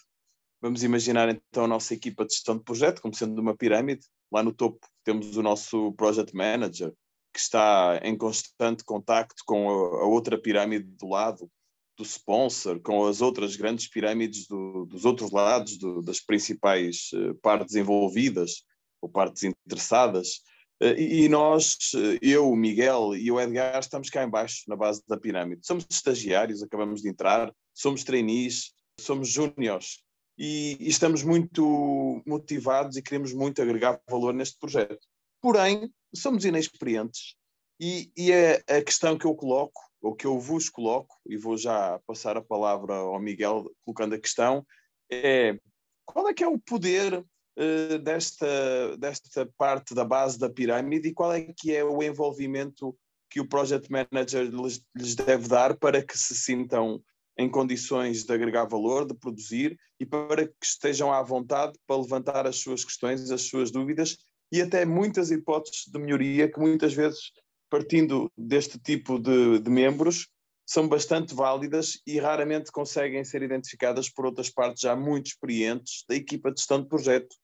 Vamos 0.61 0.81
imaginar 0.81 1.27
então 1.27 1.65
a 1.65 1.67
nossa 1.67 1.93
equipa 1.93 2.25
de 2.25 2.33
gestão 2.33 2.57
de 2.57 2.63
projeto 2.63 3.01
como 3.01 3.13
sendo 3.13 3.37
uma 3.41 3.55
pirâmide. 3.55 4.07
Lá 4.31 4.41
no 4.41 4.53
topo 4.53 4.79
temos 5.03 5.35
o 5.35 5.43
nosso 5.43 5.91
project 5.93 6.33
manager, 6.33 6.93
que 7.33 7.39
está 7.39 7.99
em 8.01 8.17
constante 8.17 8.81
contacto 8.85 9.43
com 9.45 9.69
a, 9.69 10.03
a 10.03 10.05
outra 10.05 10.41
pirâmide 10.41 10.85
do 10.85 11.09
lado, 11.09 11.51
do 11.97 12.03
sponsor, 12.03 12.79
com 12.79 13.05
as 13.07 13.21
outras 13.21 13.55
grandes 13.55 13.87
pirâmides 13.87 14.47
do, 14.47 14.85
dos 14.85 15.03
outros 15.03 15.31
lados, 15.31 15.77
do, 15.77 16.01
das 16.01 16.19
principais 16.19 17.09
uh, 17.13 17.33
partes 17.41 17.75
envolvidas 17.75 18.63
ou 19.01 19.09
partes 19.09 19.43
interessadas. 19.43 20.41
Uh, 20.81 20.93
e, 20.95 21.27
nós, 21.27 21.75
uh, 21.95 22.19
eu, 22.21 22.49
o 22.49 22.55
Miguel 22.55 23.15
e 23.15 23.31
o 23.31 23.41
Edgar, 23.41 23.79
estamos 23.79 24.11
cá 24.11 24.23
embaixo, 24.23 24.63
na 24.67 24.75
base 24.75 25.01
da 25.07 25.17
pirâmide. 25.17 25.65
Somos 25.65 25.87
estagiários, 25.89 26.61
acabamos 26.61 27.01
de 27.01 27.09
entrar, 27.09 27.51
somos 27.73 28.03
trainees, 28.03 28.73
somos 28.99 29.29
júniores 29.29 30.03
e, 30.37 30.77
e, 30.79 30.87
estamos 30.87 31.23
muito 31.23 32.21
motivados 32.25 32.95
e 32.95 33.01
queremos 33.01 33.33
muito 33.33 33.61
agregar 33.61 33.99
valor 34.07 34.33
neste 34.33 34.57
projeto. 34.59 34.99
Porém, 35.41 35.91
somos 36.13 36.45
inexperientes 36.45 37.35
e, 37.79 38.11
e 38.15 38.31
é 38.31 38.63
a 38.67 38.81
questão 38.83 39.17
que 39.17 39.25
eu 39.25 39.33
coloco, 39.35 39.81
ou 40.07 40.15
que 40.15 40.25
eu 40.25 40.39
vos 40.39 40.69
coloco, 40.69 41.13
e 41.25 41.35
vou 41.35 41.57
já 41.57 41.99
passar 42.07 42.37
a 42.37 42.41
palavra 42.41 42.95
ao 42.95 43.19
Miguel 43.19 43.69
colocando 43.83 44.15
a 44.15 44.19
questão, 44.19 44.65
é 45.11 45.59
qual 46.05 46.29
é 46.29 46.33
que 46.33 46.45
é 46.45 46.47
o 46.47 46.57
poder 46.57 47.13
uh, 47.19 47.99
desta, 47.99 48.97
desta 48.97 49.45
parte 49.57 49.93
da 49.93 50.05
base 50.05 50.39
da 50.39 50.49
pirâmide 50.49 51.09
e 51.09 51.13
qual 51.13 51.33
é 51.33 51.41
que 51.41 51.75
é 51.75 51.83
o 51.83 52.01
envolvimento 52.01 52.97
que 53.29 53.41
o 53.41 53.47
Project 53.47 53.91
Manager 53.91 54.49
lhes, 54.49 54.81
lhes 54.95 55.13
deve 55.13 55.49
dar 55.49 55.75
para 55.75 56.01
que 56.01 56.17
se 56.17 56.33
sintam 56.33 57.03
em 57.37 57.49
condições 57.49 58.23
de 58.23 58.33
agregar 58.33 58.63
valor, 58.63 59.05
de 59.05 59.13
produzir 59.13 59.77
e 59.99 60.05
para 60.05 60.47
que 60.47 60.53
estejam 60.63 61.11
à 61.11 61.21
vontade 61.21 61.77
para 61.85 62.01
levantar 62.01 62.47
as 62.47 62.55
suas 62.55 62.85
questões, 62.85 63.29
as 63.29 63.41
suas 63.41 63.71
dúvidas 63.71 64.17
e 64.53 64.61
até 64.61 64.85
muitas 64.85 65.31
hipóteses 65.31 65.83
de 65.85 65.99
melhoria 65.99 66.49
que 66.49 66.59
muitas 66.59 66.93
vezes, 66.93 67.31
partindo 67.69 68.31
deste 68.37 68.79
tipo 68.79 69.19
de, 69.19 69.59
de 69.59 69.69
membros, 69.69 70.29
são 70.65 70.87
bastante 70.87 71.33
válidas 71.33 72.01
e 72.05 72.19
raramente 72.19 72.71
conseguem 72.71 73.23
ser 73.23 73.41
identificadas 73.41 74.09
por 74.09 74.25
outras 74.25 74.49
partes 74.49 74.81
já 74.81 74.95
muito 74.95 75.27
experientes 75.27 76.03
da 76.07 76.15
equipa 76.15 76.51
de 76.51 76.59
gestão 76.59 76.81
de 76.81 76.89
projeto. 76.89 77.35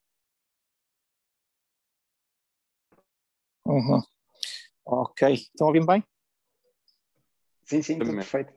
Uhum. 3.65 4.01
Ok, 4.85 5.33
estão 5.33 5.67
ouvindo 5.67 5.87
bem? 5.87 6.03
Sim, 7.63 7.81
sim, 7.81 7.97
tudo 7.97 8.13
perfeito. 8.13 8.53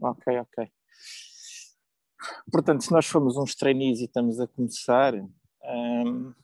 Ok, 0.00 0.38
ok. 0.38 0.70
Portanto, 2.52 2.84
se 2.84 2.92
nós 2.92 3.06
formos 3.06 3.36
uns 3.36 3.54
trainees 3.54 4.00
e 4.00 4.04
estamos 4.04 4.38
a 4.38 4.46
começar, 4.46 5.14
hum, 5.14 6.34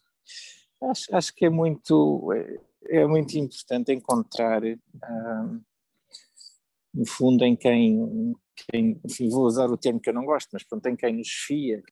acho, 0.82 1.14
acho, 1.14 1.34
que 1.34 1.44
é 1.44 1.50
muito, 1.50 2.32
é, 2.32 2.58
é 2.88 3.06
muito 3.06 3.36
importante 3.38 3.92
encontrar, 3.92 4.62
hum, 4.64 5.60
no 6.94 7.06
fundo, 7.06 7.44
em 7.44 7.54
quem, 7.54 8.34
quem, 8.70 9.00
enfim, 9.04 9.28
vou 9.28 9.44
usar 9.44 9.70
o 9.70 9.76
termo 9.76 10.00
que 10.00 10.08
eu 10.08 10.14
não 10.14 10.24
gosto, 10.24 10.48
mas 10.52 10.64
pronto, 10.64 10.86
em 10.86 10.96
quem 10.96 11.16
nos 11.16 11.28
fia. 11.28 11.82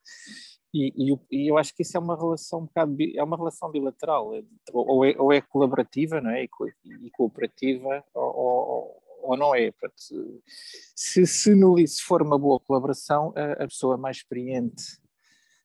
E, 0.73 0.91
e, 0.97 1.17
e, 1.31 1.47
eu 1.49 1.57
acho 1.57 1.73
que 1.73 1.83
isso 1.83 1.95
é 1.95 1.99
uma 1.99 2.17
relação 2.17 2.59
um 2.59 2.65
bocado, 2.65 2.97
é 3.15 3.23
uma 3.23 3.37
relação 3.37 3.71
bilateral, 3.71 4.33
ou 4.73 5.05
é, 5.05 5.15
ou 5.17 5.31
é 5.31 5.39
colaborativa, 5.39 6.19
não 6.19 6.31
é? 6.31 6.43
E, 6.43 6.49
e 7.05 7.11
cooperativa, 7.11 8.03
ou, 8.13 9.01
ou 9.21 9.37
não 9.37 9.55
é. 9.55 9.71
Se, 10.95 11.25
se, 11.25 11.55
no, 11.55 11.77
se 11.87 12.01
for 12.01 12.21
uma 12.21 12.37
boa 12.37 12.59
colaboração, 12.59 13.33
a, 13.35 13.63
a, 13.63 13.67
pessoa 13.67 13.97
mais 13.97 14.17
experiente, 14.17 14.83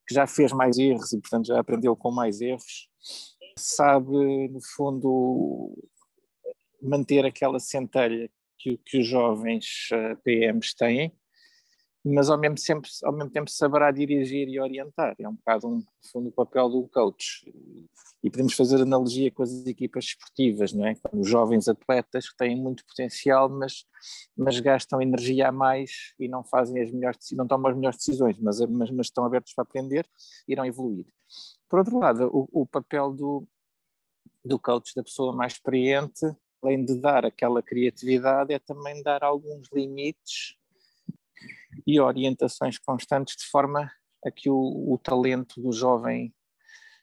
que 0.07 0.15
já 0.15 0.27
fez 0.27 0.53
mais 0.53 0.79
erros 0.79 1.13
e, 1.13 1.21
portanto, 1.21 1.47
já 1.47 1.59
aprendeu 1.59 1.95
com 1.97 2.11
mais 2.11 2.41
erros, 2.41 2.89
sabe, 3.61 4.49
no 4.49 4.61
fundo, 4.75 5.75
manter 6.83 7.25
aquela 7.25 7.59
centelha 7.59 8.31
que, 8.59 8.79
que 8.79 8.99
os 8.99 9.07
jovens 9.07 9.89
uh, 9.93 10.17
PMs 10.23 10.75
têm 10.75 11.13
mas 12.05 12.31
ao 12.31 12.39
mesmo, 12.39 12.57
tempo, 12.57 12.89
ao 13.05 13.13
mesmo 13.13 13.31
tempo 13.31 13.51
saberá 13.51 13.91
dirigir 13.91 14.49
e 14.49 14.59
orientar. 14.59 15.15
É 15.19 15.29
um 15.29 15.35
bocado 15.35 15.69
um, 15.69 15.85
fundo, 16.11 16.29
o 16.29 16.33
papel 16.33 16.69
do 16.71 16.89
coach. 16.89 17.53
E 18.23 18.31
podemos 18.31 18.55
fazer 18.55 18.81
analogia 18.81 19.31
com 19.31 19.43
as 19.43 19.67
equipas 19.67 20.07
esportivas, 20.07 20.73
não 20.73 20.87
é? 20.87 20.95
Os 21.13 21.29
jovens 21.29 21.69
atletas 21.69 22.29
que 22.31 22.37
têm 22.37 22.57
muito 22.57 22.85
potencial, 22.87 23.49
mas, 23.51 23.85
mas 24.37 24.59
gastam 24.61 25.03
energia 25.03 25.49
a 25.49 25.53
mais 25.53 26.15
e 26.19 26.27
não 26.27 26.43
fazem 26.43 26.83
as 26.83 26.91
melhores 26.91 27.19
não 27.33 27.47
tomam 27.47 27.71
as 27.71 27.77
melhores 27.77 27.99
decisões, 27.99 28.39
mas, 28.39 28.61
mas, 28.61 28.91
mas 28.91 29.07
estão 29.07 29.25
abertos 29.25 29.53
para 29.53 29.63
aprender 29.63 30.09
e 30.49 30.53
irão 30.53 30.65
evoluir. 30.65 31.07
Por 31.69 31.81
outro 31.81 31.99
lado, 31.99 32.31
o, 32.33 32.63
o 32.63 32.67
papel 32.67 33.13
do, 33.13 33.47
do 34.45 34.59
coach, 34.59 34.95
da 34.95 35.03
pessoa 35.03 35.35
mais 35.35 35.55
experiente, 35.55 36.27
além 36.63 36.85
de 36.85 36.95
dar 36.95 37.25
aquela 37.25 37.63
criatividade, 37.63 38.53
é 38.55 38.59
também 38.59 39.03
dar 39.03 39.23
alguns 39.23 39.69
limites 39.73 40.60
e 41.87 42.01
orientações 42.01 42.79
constantes 42.79 43.37
de 43.37 43.47
forma 43.47 43.91
a 44.25 44.31
que 44.31 44.51
o, 44.51 44.93
o 44.93 44.99
talento 44.99 45.61
do 45.61 45.73
jovem 45.73 46.35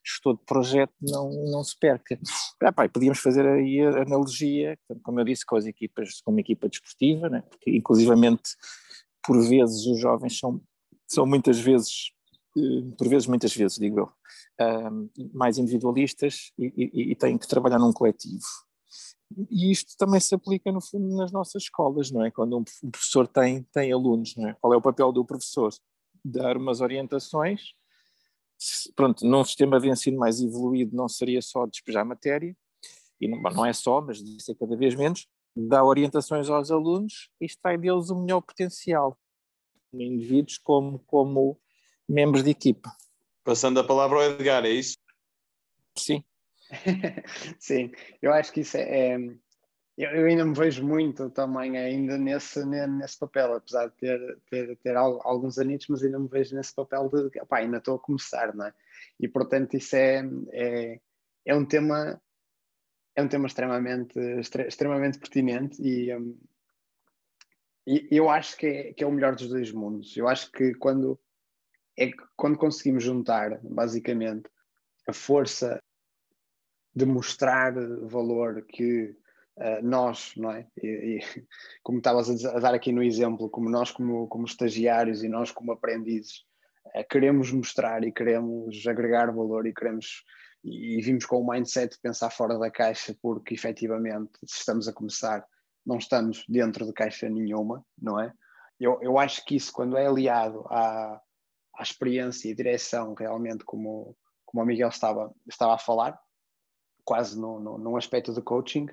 gestor 0.06 0.38
de 0.38 0.46
projeto 0.46 0.94
não, 1.01 1.29
não 1.51 1.63
se 1.63 1.77
perca. 1.77 2.17
Ah, 2.62 2.72
pá, 2.72 2.88
podíamos 2.88 3.20
fazer 3.20 3.46
aí 3.46 3.82
a 3.82 4.03
analogia, 4.03 4.77
como 5.03 5.20
eu 5.20 5.25
disse, 5.25 5.46
com 5.46 5.58
as 5.58 5.65
equipas, 5.65 6.22
com 6.22 6.32
uma 6.32 6.39
equipa 6.39 6.70
desportiva, 6.70 7.29
né? 7.29 7.44
porque 7.50 7.75
inclusivamente 7.75 8.56
por 9.25 9.38
vezes 9.41 9.86
os 9.86 10.00
jovens 10.00 10.39
são, 10.39 10.62
são 11.06 11.25
muitas 11.25 11.60
vezes, 11.60 12.12
eh, 12.58 12.96
por 12.98 13.10
vezes, 13.10 13.27
muitas 13.27 13.53
vezes, 13.53 13.77
digo 13.77 14.00
eu, 14.00 14.12
mais 15.34 15.58
individualistas 15.58 16.51
e, 16.58 16.74
e, 16.77 17.12
e 17.12 17.15
têm 17.15 17.38
que 17.38 17.48
trabalhar 17.48 17.77
num 17.77 17.91
coletivo. 17.91 18.46
E 19.50 19.72
isto 19.72 19.96
também 19.98 20.20
se 20.20 20.34
aplica, 20.34 20.72
no 20.72 20.82
fundo, 20.82 21.16
nas 21.16 21.32
nossas 21.32 21.64
escolas, 21.64 22.12
não 22.12 22.26
é? 22.26 22.32
Quando 22.32 22.58
um 22.58 22.64
professor 22.90 23.28
tem, 23.28 23.64
tem 23.74 23.92
alunos, 23.92 24.36
não 24.36 24.50
é? 24.50 24.54
Qual 24.54 24.74
é 24.74 24.78
o 24.78 24.82
papel 24.82 25.12
do 25.12 25.26
professor? 25.26 25.74
Dar 26.24 26.58
umas 26.58 26.80
orientações. 26.82 27.74
Pronto, 28.96 29.26
num 29.26 29.44
sistema 29.44 29.80
de 29.80 29.90
ensino 29.90 30.18
mais 30.18 30.42
evoluído 30.42 30.96
não 30.96 31.08
seria 31.08 31.42
só 31.42 31.66
despejar 31.66 32.06
matéria, 32.06 32.56
e 33.20 33.28
não, 33.28 33.40
não 33.40 33.66
é 33.66 33.74
só, 33.74 34.02
mas 34.02 34.20
isso 34.20 34.52
é 34.52 34.56
cada 34.56 34.76
vez 34.76 34.96
menos, 34.96 35.28
dá 35.56 35.84
orientações 35.84 36.50
aos 36.50 36.72
alunos 36.72 37.30
e 37.42 37.46
extrai 37.46 37.78
deles 37.78 38.10
o 38.10 38.20
melhor 38.20 38.42
potencial, 38.42 39.18
indivíduos 39.94 40.58
como, 40.58 41.00
como 41.00 41.60
membros 42.08 42.44
de 42.44 42.52
equipa. 42.52 42.96
Passando 43.44 43.80
a 43.80 43.84
palavra 43.84 44.18
ao 44.18 44.24
Edgar, 44.32 44.66
é 44.66 44.70
isso? 44.70 44.98
Sim. 45.96 46.24
Sim, 47.60 47.92
eu 48.22 48.34
acho 48.34 48.52
que 48.52 48.62
isso 48.62 48.78
é, 48.78 49.14
é 49.14 49.18
eu, 49.98 50.12
eu, 50.12 50.26
ainda 50.28 50.46
me 50.46 50.54
vejo 50.54 50.86
muito 50.86 51.30
também 51.32 51.76
ainda 51.78 52.18
nesse, 52.18 52.64
nesse 52.66 53.18
papel, 53.18 53.56
apesar 53.56 53.88
de 53.88 53.96
ter, 53.96 54.38
ter, 54.50 54.78
ter 54.78 54.96
alguns 54.96 55.58
anitos, 55.58 55.88
mas 55.90 56.04
ainda 56.04 56.20
me 56.20 56.28
vejo 56.28 56.56
nesse 56.56 56.74
papel 56.76 57.10
de 57.10 57.40
opá, 57.42 57.58
ainda 57.58 57.78
estou 57.78 57.96
a 57.96 58.00
começar, 58.00 58.54
não 58.56 58.66
é? 58.66 58.74
E 59.20 59.28
portanto 59.28 59.76
isso 59.76 59.96
é, 59.96 60.24
é, 60.52 61.00
é 61.46 61.56
um 61.56 61.66
tema 61.66 62.22
é 63.16 63.24
um 63.24 63.28
tema 63.28 63.48
extremamente, 63.48 64.20
extremamente 64.68 65.18
pertinente 65.18 65.82
e, 65.82 66.16
um, 66.16 66.38
e 67.88 68.08
eu 68.12 68.30
acho 68.30 68.56
que 68.56 68.68
é, 68.68 68.94
que 68.94 69.04
é 69.04 69.08
o 69.08 69.12
melhor 69.12 69.34
dos 69.34 69.50
dois 69.50 69.72
mundos. 69.72 70.16
Eu 70.16 70.28
acho 70.28 70.52
que 70.52 70.76
quando, 70.76 71.20
é 71.98 72.12
quando 72.36 72.60
conseguimos 72.60 73.04
juntar, 73.04 73.60
basicamente, 73.64 74.48
a 75.08 75.14
força 75.14 75.82
de 76.98 77.06
mostrar 77.06 77.74
valor 78.01 78.66
que 78.68 79.16
uh, 79.58 79.84
nós, 79.84 80.34
não 80.36 80.51
é? 80.51 80.68
E, 80.82 80.88
e 80.88 81.20
como 81.84 82.00
estavas 82.00 82.44
a, 82.44 82.60
dar 82.60 82.74
aqui 82.74 82.92
no 82.92 83.04
exemplo, 83.04 83.50
como 83.50 83.70
nós 83.70 83.92
como, 83.92 84.27
como 84.27 84.46
estagiários 84.46 85.24
e 85.24 85.30
nós 85.30 85.51
como 85.51 85.72
aprendizes, 85.72 86.44
uh, 86.88 87.08
queremos 87.08 87.51
mostrar 87.51 88.04
e 88.04 88.12
queremos 88.12 88.86
agregar 88.88 89.32
valor 89.32 89.68
e 89.68 89.74
queremos 89.74 90.24
e, 90.63 91.00
vimos 91.01 91.25
com 91.25 91.39
o 91.39 91.48
mindset 91.48 91.94
de 91.94 92.01
pensar 92.01 92.32
fora 92.32 92.58
da 92.58 92.72
caixa, 92.72 93.16
porque 93.22 93.54
efetivamente, 93.54 94.32
se 94.44 94.58
estamos 94.58 94.88
a 94.88 94.94
começar, 94.94 95.46
não 95.86 95.98
estamos 96.00 96.44
dentro 96.50 96.86
de 96.86 96.94
caixa 96.94 97.30
nenhuma, 97.30 97.86
não 97.98 98.20
é? 98.20 98.34
Eu, 98.80 99.00
eu 99.01 99.20
acho 99.20 99.46
que 99.46 99.56
isso, 99.56 99.72
quando 99.72 99.98
é 99.98 100.08
aliado 100.08 100.66
à, 100.70 101.22
à 101.77 101.84
experiência 101.84 102.50
e 102.50 102.56
direção, 102.56 103.13
realmente, 103.13 103.63
como, 103.63 104.18
como 104.46 104.63
o 104.63 104.66
Miguel 104.66 104.89
estava, 104.89 105.32
estava 105.48 105.75
a 105.75 105.77
falar, 105.77 106.20
quase 107.08 107.40
no, 107.40 107.58
no, 107.58 107.78
num 107.78 107.96
aspecto 107.96 108.34
de 108.34 108.42
coaching, 108.42 108.86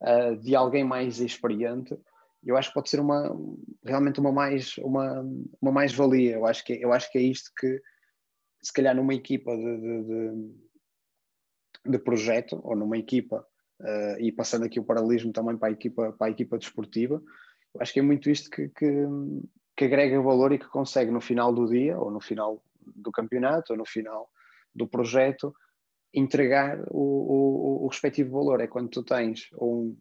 uh, 0.00 0.36
de 0.36 0.54
alguém 0.54 0.84
mais 0.84 1.18
experiente, 1.18 1.98
eu 2.44 2.56
acho 2.56 2.68
que 2.68 2.74
pode 2.74 2.88
ser 2.88 3.00
uma 3.00 3.36
realmente 3.84 4.20
uma 4.20 4.30
mais 4.30 4.78
uma, 4.78 5.20
uma 5.60 5.72
mais 5.72 5.92
valia 5.92 6.36
eu 6.36 6.46
acho 6.46 6.64
que 6.64 6.74
eu 6.74 6.92
acho 6.92 7.10
que 7.10 7.18
é 7.18 7.22
isto 7.22 7.50
que 7.58 7.82
se 8.62 8.72
calhar 8.72 8.94
numa 8.94 9.14
equipa 9.14 9.56
de, 9.56 9.80
de, 9.80 10.04
de, 10.04 11.90
de 11.90 11.98
projeto 11.98 12.60
ou 12.62 12.76
numa 12.76 12.96
equipa 12.96 13.44
uh, 13.80 14.20
e 14.20 14.30
passando 14.30 14.64
aqui 14.64 14.78
o 14.78 14.84
paralelismo 14.84 15.32
também 15.32 15.56
para 15.56 15.70
a 15.70 15.72
equipa 15.72 16.12
para 16.12 16.28
a 16.28 16.30
equipa 16.30 16.56
desportiva 16.56 17.20
eu 17.74 17.82
acho 17.82 17.92
que 17.92 17.98
é 17.98 18.02
muito 18.02 18.30
isto 18.30 18.48
que, 18.48 18.68
que, 18.68 19.06
que 19.76 19.84
agrega 19.86 20.22
valor 20.22 20.52
e 20.52 20.58
que 20.58 20.68
consegue 20.68 21.10
no 21.10 21.20
final 21.20 21.52
do 21.52 21.66
dia 21.66 21.98
ou 21.98 22.12
no 22.12 22.20
final 22.20 22.62
do 22.94 23.10
campeonato 23.10 23.72
ou 23.72 23.76
no 23.76 23.84
final 23.84 24.30
do 24.72 24.86
projeto 24.86 25.52
entregar 26.16 26.80
o, 26.90 26.98
o, 26.98 27.84
o 27.84 27.88
respectivo 27.88 28.32
valor. 28.32 28.60
É 28.60 28.66
quando 28.66 28.88
tu 28.88 29.02
tens 29.02 29.50
um, 29.60 29.96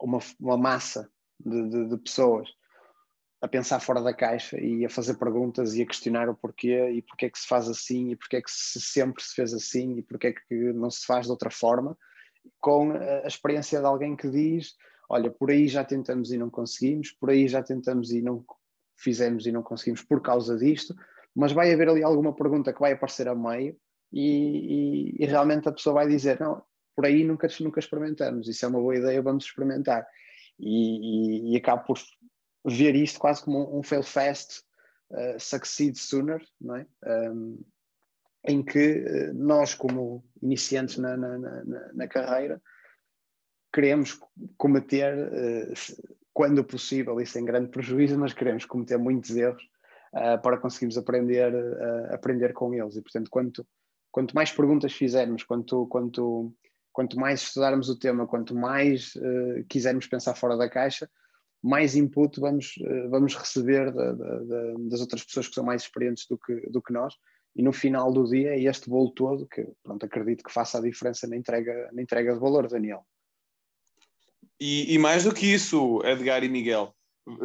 uma, 0.00 0.18
uma 0.40 0.56
massa 0.56 1.10
de, 1.38 1.68
de, 1.68 1.88
de, 1.90 1.98
pessoas 1.98 2.48
a 3.42 3.46
pensar 3.46 3.78
fora 3.80 4.00
da 4.00 4.14
caixa 4.14 4.58
e 4.58 4.86
a 4.86 4.88
fazer 4.88 5.18
perguntas 5.18 5.74
e 5.74 5.82
a 5.82 5.86
questionar 5.86 6.30
o 6.30 6.34
porquê 6.34 6.90
e 6.92 7.02
porque 7.02 7.26
é 7.26 7.30
que 7.30 7.38
se 7.38 7.46
faz 7.46 7.68
assim 7.68 8.12
e 8.12 8.16
porque 8.16 8.36
é 8.36 8.42
que 8.42 8.50
se 8.50 8.80
sempre 8.80 9.22
se 9.22 9.34
fez 9.34 9.52
assim 9.52 9.98
e 9.98 10.02
porque 10.02 10.28
é 10.28 10.32
que 10.32 10.72
não 10.72 10.90
se 10.90 11.04
faz 11.04 11.26
de 11.26 11.30
outra 11.30 11.50
forma, 11.50 11.96
com 12.58 12.92
a 12.92 13.26
experiência 13.26 13.80
de 13.80 13.86
alguém 13.86 14.16
que 14.16 14.30
diz: 14.30 14.74
Olha, 15.10 15.30
por 15.30 15.50
aí 15.50 15.68
já 15.68 15.84
tentamos 15.84 16.32
e 16.32 16.38
não 16.38 16.48
conseguimos, 16.48 17.10
por 17.10 17.28
aí 17.28 17.46
já 17.46 17.62
tentamos 17.62 18.10
e 18.10 18.22
não 18.22 18.42
fizemos 18.96 19.46
e 19.46 19.52
não 19.52 19.62
conseguimos 19.62 20.02
por 20.02 20.22
causa 20.22 20.56
disto, 20.56 20.94
mas 21.34 21.52
vai 21.52 21.70
haver 21.72 21.90
ali 21.90 22.02
alguma 22.02 22.34
pergunta 22.34 22.72
que 22.72 22.80
vai 22.80 22.92
aparecer 22.92 23.28
a 23.28 23.34
meio 23.34 23.76
e, 24.14 25.16
e, 25.18 25.24
e 25.24 25.26
realmente 25.26 25.68
a 25.68 25.72
pessoa 25.72 25.94
vai 25.94 26.08
dizer: 26.08 26.38
Não, 26.40 26.62
por 26.94 27.04
aí 27.04 27.24
nunca, 27.24 27.48
nunca 27.60 27.80
experimentamos, 27.80 28.48
isso 28.48 28.64
é 28.64 28.68
uma 28.68 28.80
boa 28.80 28.96
ideia, 28.96 29.20
vamos 29.20 29.44
experimentar 29.44 30.06
e, 30.58 31.50
e, 31.50 31.52
e 31.52 31.56
acabo 31.56 31.84
por 31.84 31.98
ver 32.64 32.94
isto 32.94 33.18
quase 33.18 33.42
como 33.42 33.78
um, 33.78 33.82
fail 33.82 34.02
fast, 34.02 34.62
uh, 35.10 35.38
succeed 35.38 35.96
sooner, 35.96 36.42
não 36.60 36.76
é? 36.76 36.86
Um, 37.04 37.62
em 38.46 38.62
que 38.62 38.98
uh, 38.98 39.34
nós, 39.34 39.74
como 39.74 40.24
iniciantes 40.42 40.98
na, 40.98 41.16
na, 41.16 41.38
na, 41.38 41.92
na 41.92 42.08
carreira, 42.08 42.60
queremos 43.72 44.18
cometer, 44.56 45.14
uh, 45.16 45.72
quando 46.32 46.64
possível, 46.64 47.20
e 47.20 47.26
sem 47.26 47.44
grande 47.44 47.70
prejuízo, 47.70 48.18
mas 48.18 48.32
queremos 48.32 48.64
cometer 48.64 48.98
muitos 48.98 49.30
erros 49.30 49.62
uh, 50.14 50.40
para 50.42 50.58
conseguirmos 50.58 50.98
aprender, 50.98 51.52
aprender 52.10 52.52
com 52.52 52.74
eles. 52.74 52.96
E, 52.96 53.02
portanto, 53.02 53.30
quanto, 53.30 53.66
quanto 54.14 54.32
mais 54.32 54.52
perguntas 54.52 54.92
fizermos, 54.92 55.42
quanto, 55.42 55.88
quanto 55.88 56.54
quanto 56.92 57.18
mais 57.18 57.42
estudarmos 57.42 57.88
o 57.88 57.98
tema, 57.98 58.28
quanto 58.28 58.54
mais 58.54 59.16
uh, 59.16 59.64
quisermos 59.68 60.06
pensar 60.06 60.36
fora 60.36 60.56
da 60.56 60.70
caixa, 60.70 61.10
mais 61.60 61.96
input 61.96 62.38
vamos, 62.38 62.76
uh, 62.76 63.10
vamos 63.10 63.34
receber 63.34 63.92
da, 63.92 64.12
da, 64.12 64.38
da, 64.38 64.74
das 64.88 65.00
outras 65.00 65.24
pessoas 65.24 65.48
que 65.48 65.54
são 65.56 65.64
mais 65.64 65.82
experientes 65.82 66.28
do 66.28 66.38
que, 66.38 66.54
do 66.70 66.80
que 66.80 66.92
nós. 66.92 67.12
E 67.56 67.62
no 67.62 67.72
final 67.72 68.12
do 68.12 68.24
dia 68.24 68.50
é 68.50 68.62
este 68.62 68.88
bolo 68.88 69.10
todo 69.10 69.48
que 69.48 69.66
pronto, 69.82 70.06
acredito 70.06 70.44
que 70.44 70.52
faça 70.52 70.78
a 70.78 70.80
diferença 70.80 71.26
na 71.26 71.36
entrega, 71.36 71.90
na 71.92 72.00
entrega 72.00 72.34
de 72.34 72.38
valor, 72.38 72.68
Daniel. 72.68 73.04
E, 74.60 74.94
e 74.94 74.96
mais 74.96 75.24
do 75.24 75.34
que 75.34 75.52
isso, 75.52 76.00
Edgar 76.04 76.44
e 76.44 76.48
Miguel, 76.48 76.94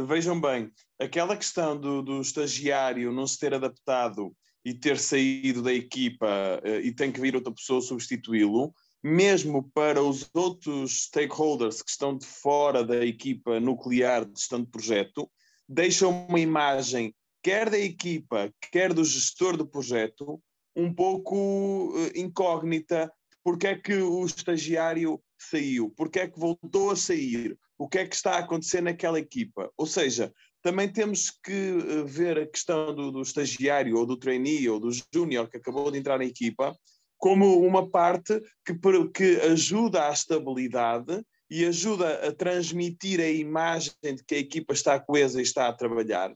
vejam 0.05 0.39
bem, 0.39 0.71
aquela 0.99 1.35
questão 1.35 1.75
do, 1.75 2.03
do 2.03 2.21
estagiário 2.21 3.11
não 3.11 3.25
se 3.25 3.39
ter 3.39 3.55
adaptado 3.55 4.31
e 4.63 4.73
ter 4.73 4.97
saído 4.97 5.61
da 5.61 5.73
equipa 5.73 6.61
uh, 6.63 6.79
e 6.81 6.91
tem 6.91 7.11
que 7.11 7.21
vir 7.21 7.35
outra 7.35 7.53
pessoa 7.53 7.81
substituí-lo, 7.81 8.73
mesmo 9.01 9.69
para 9.73 10.03
os 10.03 10.29
outros 10.33 11.05
stakeholders 11.05 11.81
que 11.81 11.89
estão 11.89 12.17
de 12.17 12.25
fora 12.25 12.83
da 12.83 13.05
equipa 13.05 13.59
nuclear 13.59 14.25
de 14.25 14.39
gestão 14.39 14.61
de 14.61 14.69
projeto, 14.69 15.29
deixa 15.67 16.07
uma 16.07 16.39
imagem, 16.39 17.15
quer 17.41 17.69
da 17.69 17.79
equipa, 17.79 18.53
quer 18.71 18.93
do 18.93 19.05
gestor 19.05 19.55
do 19.55 19.67
projeto, 19.67 20.41
um 20.75 20.93
pouco 20.93 21.93
uh, 21.95 22.11
incógnita. 22.15 23.11
Porque 23.41 23.67
é 23.67 23.75
que 23.75 23.93
o 23.93 24.25
estagiário 24.25 25.19
saiu? 25.37 25.89
Porque 25.95 26.19
é 26.19 26.27
que 26.27 26.37
voltou 26.37 26.91
a 26.91 26.95
sair? 26.95 27.57
O 27.77 27.87
que 27.87 27.99
é 27.99 28.05
que 28.05 28.13
está 28.13 28.33
a 28.33 28.39
acontecer 28.39 28.81
naquela 28.81 29.17
equipa? 29.17 29.71
Ou 29.77 29.85
seja, 29.85 30.33
também 30.61 30.91
temos 30.91 31.31
que 31.31 31.71
uh, 31.71 32.05
ver 32.05 32.37
a 32.37 32.47
questão 32.47 32.93
do, 32.93 33.11
do 33.11 33.21
estagiário 33.21 33.97
ou 33.97 34.05
do 34.05 34.17
trainee 34.17 34.69
ou 34.69 34.79
do 34.79 34.89
júnior 35.13 35.49
que 35.49 35.57
acabou 35.57 35.89
de 35.91 35.97
entrar 35.97 36.17
na 36.17 36.25
equipa 36.25 36.75
como 37.17 37.59
uma 37.59 37.89
parte 37.89 38.39
que, 38.65 38.73
que 39.13 39.41
ajuda 39.41 40.07
à 40.07 40.11
estabilidade 40.11 41.21
e 41.49 41.65
ajuda 41.65 42.27
a 42.27 42.31
transmitir 42.31 43.19
a 43.19 43.29
imagem 43.29 43.93
de 44.03 44.23
que 44.23 44.35
a 44.35 44.39
equipa 44.39 44.73
está 44.73 44.99
coesa 44.99 45.39
e 45.39 45.43
está 45.43 45.67
a 45.67 45.73
trabalhar. 45.73 46.31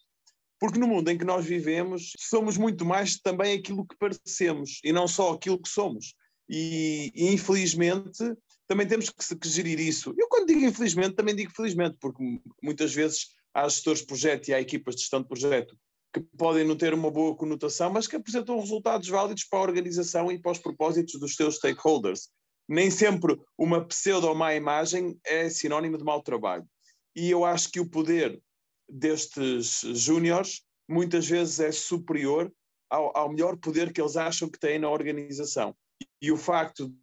Porque 0.60 0.80
no 0.80 0.88
mundo 0.88 1.10
em 1.10 1.18
que 1.18 1.26
nós 1.26 1.46
vivemos, 1.46 2.14
somos 2.18 2.58
muito 2.58 2.86
mais 2.86 3.20
também 3.20 3.58
aquilo 3.58 3.86
que 3.86 3.98
parecemos 3.98 4.80
e 4.84 4.92
não 4.92 5.08
só 5.08 5.34
aquilo 5.34 5.62
que 5.62 5.70
somos. 5.70 6.16
E, 6.50 7.12
e 7.16 7.34
infelizmente 7.34 8.34
também 8.68 8.88
temos 8.88 9.10
que, 9.10 9.36
que, 9.36 9.50
gerir 9.50 9.80
isso. 9.80 10.14
Eu, 10.18 10.28
quando 10.28 10.48
digo 10.48 10.66
infelizmente, 10.66 11.16
também 11.16 11.36
digo 11.36 11.52
felizmente, 11.56 11.98
porque 12.00 12.24
muitas 12.62 12.94
vezes 12.94 13.28
há 13.54 13.68
gestores 13.68 14.02
de 14.02 14.08
projeto 14.08 14.48
e 14.48 14.54
há 14.54 14.62
equipas 14.62 14.96
de 14.96 15.02
gestão 15.02 15.22
de 15.22 15.28
projeto 15.28 15.78
que 16.14 16.22
podem 16.38 16.64
não 16.64 16.78
ter 16.78 16.94
uma 16.94 17.10
boa 17.10 17.36
conotação, 17.36 17.92
mas 17.92 18.08
que 18.08 18.16
apresentam 18.16 18.60
resultados 18.60 19.10
válidos 19.10 19.46
para 19.46 19.60
a 19.60 19.64
organização 19.64 20.32
e 20.32 20.40
para 20.40 20.52
os 20.52 20.60
propósitos 20.60 21.20
dos 21.20 21.36
seus 21.36 21.56
stakeholders. 21.56 22.30
Nem 22.70 22.92
sempre 22.92 23.36
uma 23.58 23.84
pseudo-má 23.84 24.54
imagem 24.54 25.20
é 25.26 25.50
sinónimo 25.50 25.98
de 25.98 26.04
mau 26.04 26.22
trabalho. 26.22 26.66
E 27.16 27.30
eu 27.30 27.44
acho 27.44 27.72
que 27.72 27.80
o 27.80 27.90
poder 27.90 28.40
destes 28.88 29.82
júniores 29.96 30.62
muitas 30.88 31.28
vezes 31.28 31.60
é 31.60 31.72
superior 31.72 32.54
ao, 32.90 33.16
ao, 33.18 33.30
melhor 33.30 33.58
poder 33.58 33.92
que 33.92 34.00
eles 34.00 34.16
acham 34.16 34.48
que 34.48 34.60
têm 34.60 34.78
na 34.78 34.90
organização. 34.90 35.76
E 36.22 36.32
o 36.32 36.38
facto 36.38 36.94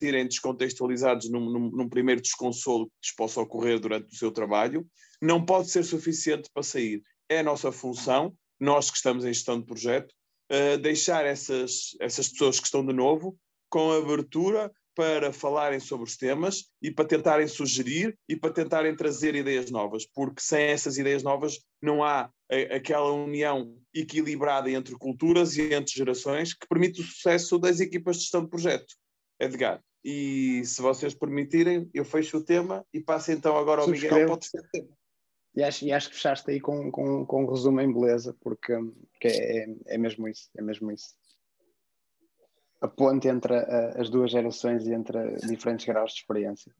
de 0.00 0.06
terem 0.06 0.26
descontextualizados 0.26 1.30
num, 1.30 1.50
num, 1.50 1.70
num 1.70 1.88
primeiro 1.88 2.20
desconsolo 2.20 2.86
que 2.86 2.92
lhes 3.08 3.14
possa 3.14 3.40
ocorrer 3.40 3.78
durante 3.78 4.12
o 4.14 4.16
seu 4.16 4.32
trabalho, 4.32 4.86
não 5.20 5.44
pode 5.44 5.70
ser 5.70 5.84
suficiente 5.84 6.48
para 6.52 6.62
sair. 6.62 7.02
É 7.28 7.40
a 7.40 7.44
nossa 7.44 7.70
função 7.70 8.34
nós 8.58 8.90
que 8.90 8.96
estamos 8.96 9.24
em 9.24 9.32
gestão 9.32 9.58
de 9.58 9.66
projeto, 9.66 10.12
uh, 10.52 10.78
deixar 10.78 11.24
essas, 11.24 11.96
essas 12.00 12.28
pessoas 12.28 12.58
que 12.58 12.66
estão 12.66 12.84
de 12.84 12.92
novo 12.92 13.36
com 13.68 13.92
abertura 13.92 14.70
para 14.94 15.32
falarem 15.32 15.80
sobre 15.80 16.04
os 16.04 16.16
temas 16.16 16.64
e 16.82 16.90
para 16.90 17.06
tentarem 17.06 17.46
sugerir 17.46 18.18
e 18.28 18.36
para 18.36 18.52
tentarem 18.52 18.94
trazer 18.94 19.34
ideias 19.34 19.70
novas, 19.70 20.04
porque 20.04 20.42
sem 20.42 20.64
essas 20.64 20.98
ideias 20.98 21.22
novas 21.22 21.58
não 21.80 22.04
há 22.04 22.30
a, 22.50 22.76
aquela 22.76 23.10
união 23.12 23.78
equilibrada 23.94 24.70
entre 24.70 24.94
culturas 24.96 25.56
e 25.56 25.72
entre 25.72 25.94
gerações 25.94 26.52
que 26.52 26.68
permite 26.68 27.00
o 27.00 27.04
sucesso 27.04 27.58
das 27.58 27.80
equipas 27.80 28.16
de 28.16 28.22
gestão 28.22 28.42
de 28.42 28.50
projeto. 28.50 28.94
Edgar, 29.38 29.82
e 30.04 30.62
se 30.64 30.80
vocês 30.80 31.14
permitirem, 31.14 31.90
eu 31.92 32.04
fecho 32.04 32.38
o 32.38 32.44
tema 32.44 32.84
e 32.92 33.00
passo 33.00 33.32
então 33.32 33.56
agora 33.56 33.82
ao 33.82 33.88
Miguel 33.88 34.10
para 34.10 34.34
o 34.34 34.36
terceiro 34.38 34.66
tema. 34.72 34.88
E 35.54 35.62
acho, 35.62 35.84
e 35.84 35.92
acho 35.92 36.08
que 36.08 36.14
fechaste 36.14 36.50
aí 36.50 36.60
com, 36.60 36.90
com, 36.90 37.26
com 37.26 37.44
um 37.44 37.50
resumo 37.50 37.80
em 37.80 37.92
beleza, 37.92 38.36
porque, 38.40 38.72
porque 39.12 39.28
é, 39.28 39.66
é 39.94 39.98
mesmo 39.98 40.28
isso, 40.28 40.48
é 40.56 40.62
mesmo 40.62 40.90
isso. 40.92 41.08
A 42.80 42.88
ponte 42.88 43.28
entre 43.28 43.54
a, 43.54 44.00
as 44.00 44.08
duas 44.08 44.30
gerações 44.30 44.86
e 44.86 44.92
entre 44.92 45.36
diferentes 45.46 45.84
graus 45.86 46.12
de 46.12 46.20
experiência. 46.20 46.72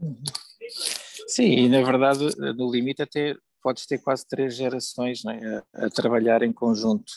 Sim, 1.27 1.51
e 1.51 1.69
na 1.69 1.83
verdade, 1.83 2.35
no 2.57 2.71
limite, 2.71 3.03
até 3.03 3.35
podes 3.63 3.87
ter 3.87 3.99
quase 3.99 4.27
três 4.27 4.55
gerações 4.55 5.25
né, 5.25 5.63
a, 5.75 5.87
a, 5.87 5.91
trabalhar 5.91 6.43
em 6.43 6.53
conjunto. 6.53 7.13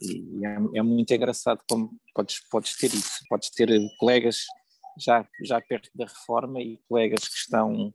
E 0.00 0.46
é, 0.46 0.78
é, 0.78 0.82
muito 0.82 1.12
engraçado 1.12 1.60
como 1.68 1.90
podes, 2.14 2.40
podes 2.48 2.76
ter 2.76 2.94
isso. 2.94 3.24
Podes 3.28 3.50
ter 3.50 3.68
colegas 3.98 4.44
já, 4.98 5.26
já 5.42 5.60
perto 5.60 5.90
da 5.94 6.04
reforma 6.04 6.60
e 6.60 6.78
colegas 6.88 7.28
que 7.28 7.36
estão, 7.36 7.92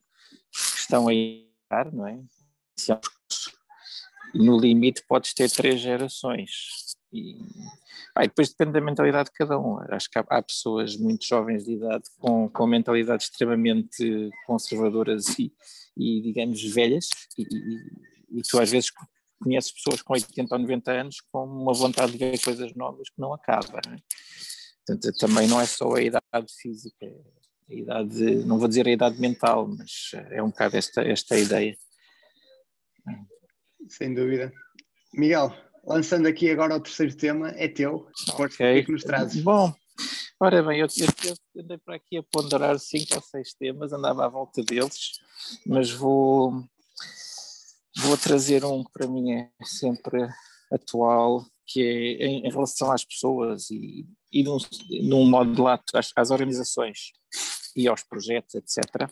que 0.51 0.79
estão 0.79 1.07
aí, 1.07 1.49
não 1.93 2.07
é? 2.07 2.19
no 4.33 4.57
limite 4.57 5.03
podes 5.07 5.33
ter 5.33 5.49
três 5.49 5.79
gerações. 5.79 6.49
E, 7.13 7.37
ah, 8.15 8.23
e 8.23 8.27
depois 8.27 8.49
depende 8.49 8.71
da 8.71 8.81
mentalidade 8.81 9.29
de 9.29 9.35
cada 9.35 9.59
um. 9.59 9.79
Acho 9.89 10.09
que 10.09 10.17
há, 10.17 10.25
há 10.29 10.41
pessoas 10.41 10.95
muito 10.95 11.25
jovens 11.25 11.65
de 11.65 11.73
idade 11.73 12.03
com, 12.17 12.49
com 12.49 12.67
mentalidades 12.67 13.27
extremamente 13.27 14.29
conservadoras 14.45 15.27
e, 15.37 15.51
e 15.97 16.21
digamos, 16.21 16.61
velhas, 16.73 17.09
e, 17.37 17.43
e, 17.43 18.39
e, 18.39 18.41
tu 18.43 18.59
às 18.59 18.71
vezes 18.71 18.91
conheces 19.41 19.71
pessoas 19.71 20.01
com 20.01 20.13
80 20.13 20.55
ou 20.55 20.61
90 20.61 20.91
anos 20.91 21.21
com 21.31 21.43
uma 21.43 21.73
vontade 21.73 22.13
de 22.13 22.17
ver 22.17 22.39
coisas 22.41 22.73
novas 22.75 23.09
que 23.09 23.19
não 23.19 23.33
acaba. 23.33 23.81
Não 23.85 23.93
é? 23.93 23.97
Portanto, 24.85 25.17
também 25.17 25.47
não 25.47 25.59
é 25.59 25.65
só 25.65 25.93
a 25.93 26.01
idade 26.01 26.53
física, 26.59 27.05
a 27.69 27.73
idade, 27.73 28.35
não 28.45 28.57
vou 28.57 28.67
dizer 28.67 28.87
a 28.87 28.91
idade 28.91 29.19
mental, 29.19 29.67
mas 29.67 30.11
é 30.31 30.41
um 30.41 30.49
bocado 30.49 30.77
esta, 30.77 31.01
esta 31.01 31.37
ideia. 31.37 31.77
Sem 33.89 34.13
dúvida. 34.13 34.51
Miguel, 35.13 35.53
lançando 35.83 36.27
aqui 36.27 36.49
agora 36.49 36.75
o 36.75 36.79
terceiro 36.79 37.15
tema, 37.15 37.49
é 37.49 37.67
teu. 37.67 38.07
Okay. 38.39 38.81
O 38.81 38.85
que 38.85 38.91
nos 38.91 39.03
trazes? 39.03 39.43
Bom, 39.43 39.73
ora 40.39 40.63
bem, 40.63 40.79
eu, 40.79 40.87
eu, 40.97 41.33
eu 41.55 41.63
andei 41.63 41.77
para 41.77 41.95
aqui 41.95 42.17
a 42.17 42.23
ponderar 42.23 42.79
cinco 42.79 43.15
ou 43.15 43.21
seis 43.21 43.53
temas, 43.53 43.93
andava 43.93 44.25
à 44.25 44.29
volta 44.29 44.63
deles, 44.63 45.19
mas 45.65 45.91
vou, 45.91 46.63
vou 47.97 48.17
trazer 48.17 48.65
um 48.65 48.83
que 48.83 48.91
para 48.91 49.07
mim 49.07 49.33
é 49.33 49.49
sempre 49.63 50.27
atual, 50.71 51.45
que 51.67 51.81
é 51.81 52.25
em, 52.25 52.47
em 52.47 52.51
relação 52.51 52.91
às 52.91 53.03
pessoas 53.03 53.69
e, 53.69 54.07
e 54.31 54.43
num, 54.43 54.57
num 55.03 55.29
modo 55.29 55.61
lato 55.61 55.97
às, 55.97 56.11
às 56.15 56.31
organizações 56.31 57.11
e 57.75 57.87
aos 57.87 58.03
projetos, 58.03 58.55
etc. 58.55 59.09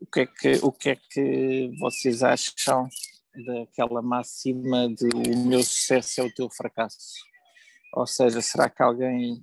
O 0.00 0.06
que 0.06 0.20
é 0.20 0.26
que, 0.26 0.52
o 0.62 0.72
que, 0.72 0.90
é 0.90 0.96
que 0.96 1.70
vocês 1.78 2.22
acham 2.22 2.88
daquela 3.46 4.00
máxima 4.00 4.88
de 4.88 5.08
o 5.14 5.46
meu 5.46 5.62
sucesso 5.62 6.20
é 6.20 6.24
o 6.24 6.32
teu 6.32 6.48
fracasso? 6.50 7.14
Ou 7.94 8.06
seja, 8.06 8.40
será 8.40 8.68
que 8.68 8.82
alguém 8.82 9.42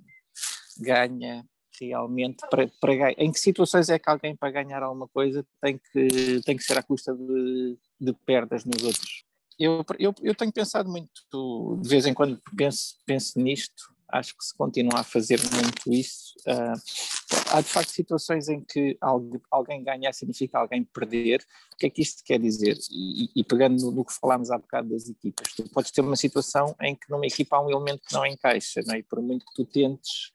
ganha 0.78 1.44
realmente 1.80 2.38
para, 2.48 2.68
para 2.80 3.12
em 3.12 3.30
que 3.30 3.38
situações 3.38 3.88
é 3.88 3.98
que 3.98 4.08
alguém 4.08 4.34
para 4.34 4.50
ganhar 4.50 4.82
alguma 4.82 5.08
coisa 5.08 5.46
tem 5.60 5.78
que 5.78 6.40
tem 6.44 6.56
que 6.56 6.62
ser 6.62 6.78
à 6.78 6.82
custa 6.82 7.14
de, 7.14 7.78
de 8.00 8.12
perdas 8.24 8.64
nos 8.64 8.82
outros 8.82 9.24
eu, 9.58 9.84
eu, 9.98 10.14
eu 10.22 10.34
tenho 10.34 10.52
pensado 10.52 10.88
muito 10.88 11.78
de 11.82 11.88
vez 11.88 12.06
em 12.06 12.14
quando 12.14 12.40
penso, 12.56 12.94
penso 13.04 13.38
nisto 13.38 13.94
acho 14.16 14.36
que 14.36 14.44
se 14.44 14.54
continua 14.54 15.00
a 15.00 15.04
fazer 15.04 15.40
muito 15.52 15.92
isso. 15.92 16.34
Uh, 16.46 16.80
há 17.50 17.60
de 17.60 17.68
facto 17.68 17.90
situações 17.90 18.48
em 18.48 18.60
que 18.60 18.96
alguém 19.50 19.82
ganhar 19.82 20.12
significa 20.12 20.58
alguém 20.58 20.84
perder. 20.84 21.44
O 21.74 21.76
que 21.76 21.86
é 21.86 21.90
que 21.90 22.02
isto 22.02 22.22
quer 22.24 22.38
dizer? 22.38 22.76
E, 22.90 23.30
e 23.34 23.44
pegando 23.44 23.80
no, 23.80 23.90
no, 23.90 24.04
que 24.04 24.12
falámos 24.12 24.50
há 24.50 24.58
bocado 24.58 24.90
das 24.90 25.08
equipas, 25.08 25.54
tu 25.54 25.68
podes 25.70 25.90
ter 25.90 26.00
uma 26.00 26.16
situação 26.16 26.74
em 26.80 26.94
que 26.94 27.10
numa 27.10 27.26
equipa 27.26 27.56
há 27.56 27.64
um 27.64 27.70
elemento 27.70 28.02
que 28.06 28.14
não 28.14 28.26
encaixa, 28.26 28.80
não 28.86 28.94
é? 28.94 28.98
e 28.98 29.02
por 29.02 29.20
muito 29.20 29.44
que 29.46 29.54
tu 29.54 29.64
tentes 29.64 30.32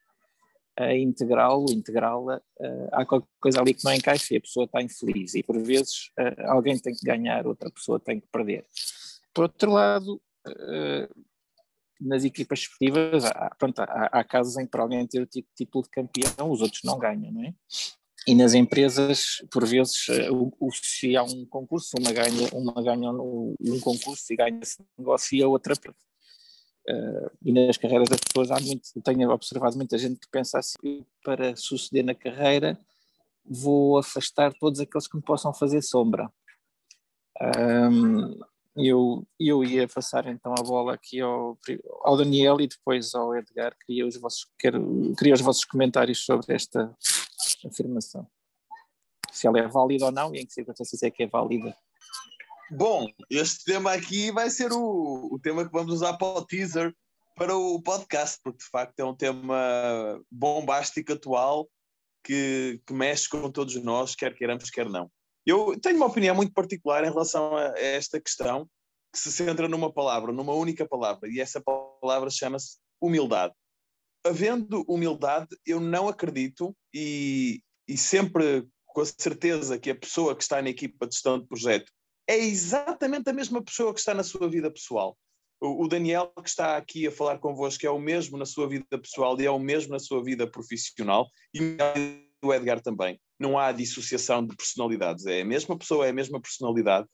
uh, 0.78 0.94
integrá-lo, 0.94 1.66
integrá-la, 1.70 2.40
uh, 2.60 2.88
há 2.92 3.04
qualquer 3.04 3.28
coisa 3.40 3.60
ali 3.60 3.74
que 3.74 3.84
não 3.84 3.92
encaixa 3.92 4.34
e 4.34 4.36
a 4.36 4.40
pessoa 4.40 4.64
está 4.64 4.82
infeliz. 4.82 5.34
E 5.34 5.42
por 5.42 5.58
vezes 5.58 6.10
alguém 6.46 6.78
tem 6.78 6.94
que 6.94 7.04
ganhar, 7.04 7.46
outra 7.46 7.70
pessoa 7.70 7.98
tem 7.98 8.20
que 8.20 8.26
perder. 8.28 8.64
Por 9.34 9.44
outro 9.44 9.72
lado, 9.72 10.20
nas 12.04 12.24
equipas 12.24 12.60
esportivas, 12.60 13.24
há, 13.24 13.54
pronto, 13.58 13.78
há, 13.80 14.08
há, 14.12 14.24
casos 14.24 14.56
em 14.56 14.64
que 14.64 14.70
para 14.70 14.82
alguém 14.82 15.06
ter 15.06 15.20
o 15.20 15.26
título 15.26 15.52
tipo 15.56 15.82
de 15.82 15.90
campeão, 15.90 16.50
os 16.50 16.60
outros 16.60 16.80
não 16.84 16.98
ganham, 16.98 17.32
não 17.32 17.44
é? 17.44 17.54
E 18.26 18.34
nas 18.34 18.54
empresas, 18.54 19.44
por 19.50 19.66
vezes, 19.66 20.08
eh, 20.08 20.30
o, 20.30 20.52
o, 20.60 20.70
se 20.72 21.16
há 21.16 21.24
um 21.24 21.44
concurso, 21.46 21.96
uma 21.98 22.12
ganha, 22.12 22.48
uma 22.52 22.80
ganha 22.82 23.10
um, 23.10 23.54
um 23.60 23.80
concurso 23.80 24.32
e 24.32 24.36
ganha-se 24.36 24.78
negócio 24.96 25.36
e 25.36 25.42
a 25.42 25.48
outra 25.48 25.74
Uh, 26.84 27.30
e 27.40 27.52
nas 27.52 27.76
carreiras 27.76 28.08
das 28.08 28.18
pessoas 28.18 28.50
há 28.50 28.58
muito, 28.58 28.82
tenho 29.04 29.30
observado 29.30 29.76
muita 29.76 29.96
gente 29.96 30.18
que 30.18 30.28
pensa 30.28 30.58
assim, 30.58 31.06
para 31.22 31.54
suceder 31.54 32.04
na 32.04 32.12
carreira 32.12 32.76
vou 33.44 33.98
afastar 33.98 34.52
todos 34.54 34.80
aqueles 34.80 35.06
que 35.06 35.16
me 35.16 35.22
possam 35.22 35.52
fazer 35.52 35.82
sombra. 35.82 36.30
Um, 37.40 38.38
eu, 38.76 39.26
eu 39.38 39.62
ia 39.64 39.86
passar 39.86 40.26
então 40.26 40.54
a 40.58 40.62
bola 40.62 40.94
aqui 40.94 41.20
ao, 41.20 41.58
ao 42.02 42.16
Daniel 42.16 42.60
e 42.60 42.66
depois 42.66 43.14
ao 43.14 43.36
Edgar. 43.36 43.76
Queria 43.84 44.06
os, 44.06 44.16
vossos, 44.16 44.46
quero, 44.58 45.14
queria 45.18 45.34
os 45.34 45.40
vossos 45.40 45.64
comentários 45.64 46.24
sobre 46.24 46.54
esta 46.54 46.94
afirmação. 47.66 48.26
Se 49.30 49.46
ela 49.46 49.58
é 49.58 49.68
válida 49.68 50.06
ou 50.06 50.12
não 50.12 50.34
e 50.34 50.40
em 50.40 50.46
que 50.46 50.52
circunstâncias 50.52 51.02
é 51.02 51.10
que 51.10 51.24
é 51.24 51.26
válida. 51.26 51.76
Bom, 52.70 53.06
este 53.30 53.64
tema 53.64 53.92
aqui 53.92 54.30
vai 54.30 54.48
ser 54.48 54.72
o, 54.72 55.28
o 55.30 55.38
tema 55.38 55.64
que 55.64 55.72
vamos 55.72 55.92
usar 55.92 56.14
para 56.14 56.38
o 56.38 56.44
teaser 56.44 56.94
para 57.36 57.56
o 57.56 57.80
podcast, 57.82 58.38
porque 58.42 58.58
de 58.58 58.70
facto 58.70 59.00
é 59.00 59.04
um 59.04 59.14
tema 59.14 60.20
bombástico, 60.30 61.12
atual, 61.12 61.68
que, 62.22 62.80
que 62.86 62.92
mexe 62.92 63.28
com 63.28 63.50
todos 63.50 63.74
nós, 63.82 64.14
quer 64.14 64.34
queiramos, 64.34 64.70
quer 64.70 64.88
não. 64.88 65.10
Eu 65.44 65.78
tenho 65.80 65.96
uma 65.96 66.06
opinião 66.06 66.34
muito 66.34 66.52
particular 66.52 67.04
em 67.04 67.10
relação 67.10 67.56
a 67.56 67.78
esta 67.78 68.20
questão, 68.20 68.68
que 69.12 69.18
se 69.18 69.30
centra 69.30 69.68
numa 69.68 69.92
palavra, 69.92 70.32
numa 70.32 70.54
única 70.54 70.86
palavra, 70.86 71.28
e 71.28 71.40
essa 71.40 71.60
palavra 71.60 72.30
chama-se 72.30 72.78
humildade. 73.00 73.52
Havendo 74.24 74.84
humildade, 74.88 75.48
eu 75.66 75.80
não 75.80 76.08
acredito 76.08 76.74
e, 76.94 77.60
e 77.88 77.96
sempre 77.96 78.66
com 78.86 79.00
a 79.00 79.06
certeza 79.06 79.78
que 79.78 79.90
a 79.90 79.94
pessoa 79.94 80.36
que 80.36 80.42
está 80.42 80.62
na 80.62 80.68
equipa 80.68 81.06
de 81.06 81.14
gestão 81.14 81.38
de 81.38 81.46
projeto 81.46 81.90
é 82.28 82.38
exatamente 82.38 83.28
a 83.28 83.32
mesma 83.32 83.62
pessoa 83.62 83.92
que 83.92 83.98
está 83.98 84.14
na 84.14 84.22
sua 84.22 84.48
vida 84.48 84.70
pessoal. 84.70 85.16
O, 85.60 85.86
Daniel, 85.86 86.32
que 86.42 86.48
está 86.48 86.76
aqui 86.76 87.06
a 87.06 87.12
falar 87.12 87.38
convosco, 87.38 87.86
é 87.86 87.90
o 87.90 87.98
mesmo 87.98 88.36
na 88.36 88.44
sua 88.44 88.68
vida 88.68 88.98
pessoal 88.98 89.40
e 89.40 89.46
é 89.46 89.50
o 89.50 89.60
mesmo 89.60 89.92
na 89.92 89.98
sua 90.00 90.22
vida 90.22 90.44
profissional, 90.44 91.28
e 91.54 91.76
o 92.42 92.52
Edgar 92.52 92.80
também 92.80 93.20
não 93.38 93.58
há 93.58 93.72
dissociação 93.72 94.44
de 94.46 94.56
personalidades, 94.56 95.26
é 95.26 95.40
a 95.40 95.44
mesma 95.44 95.76
pessoa, 95.76 96.06
é 96.06 96.10
a 96.10 96.14
mesma 96.14 96.40
personalidade. 96.40 97.06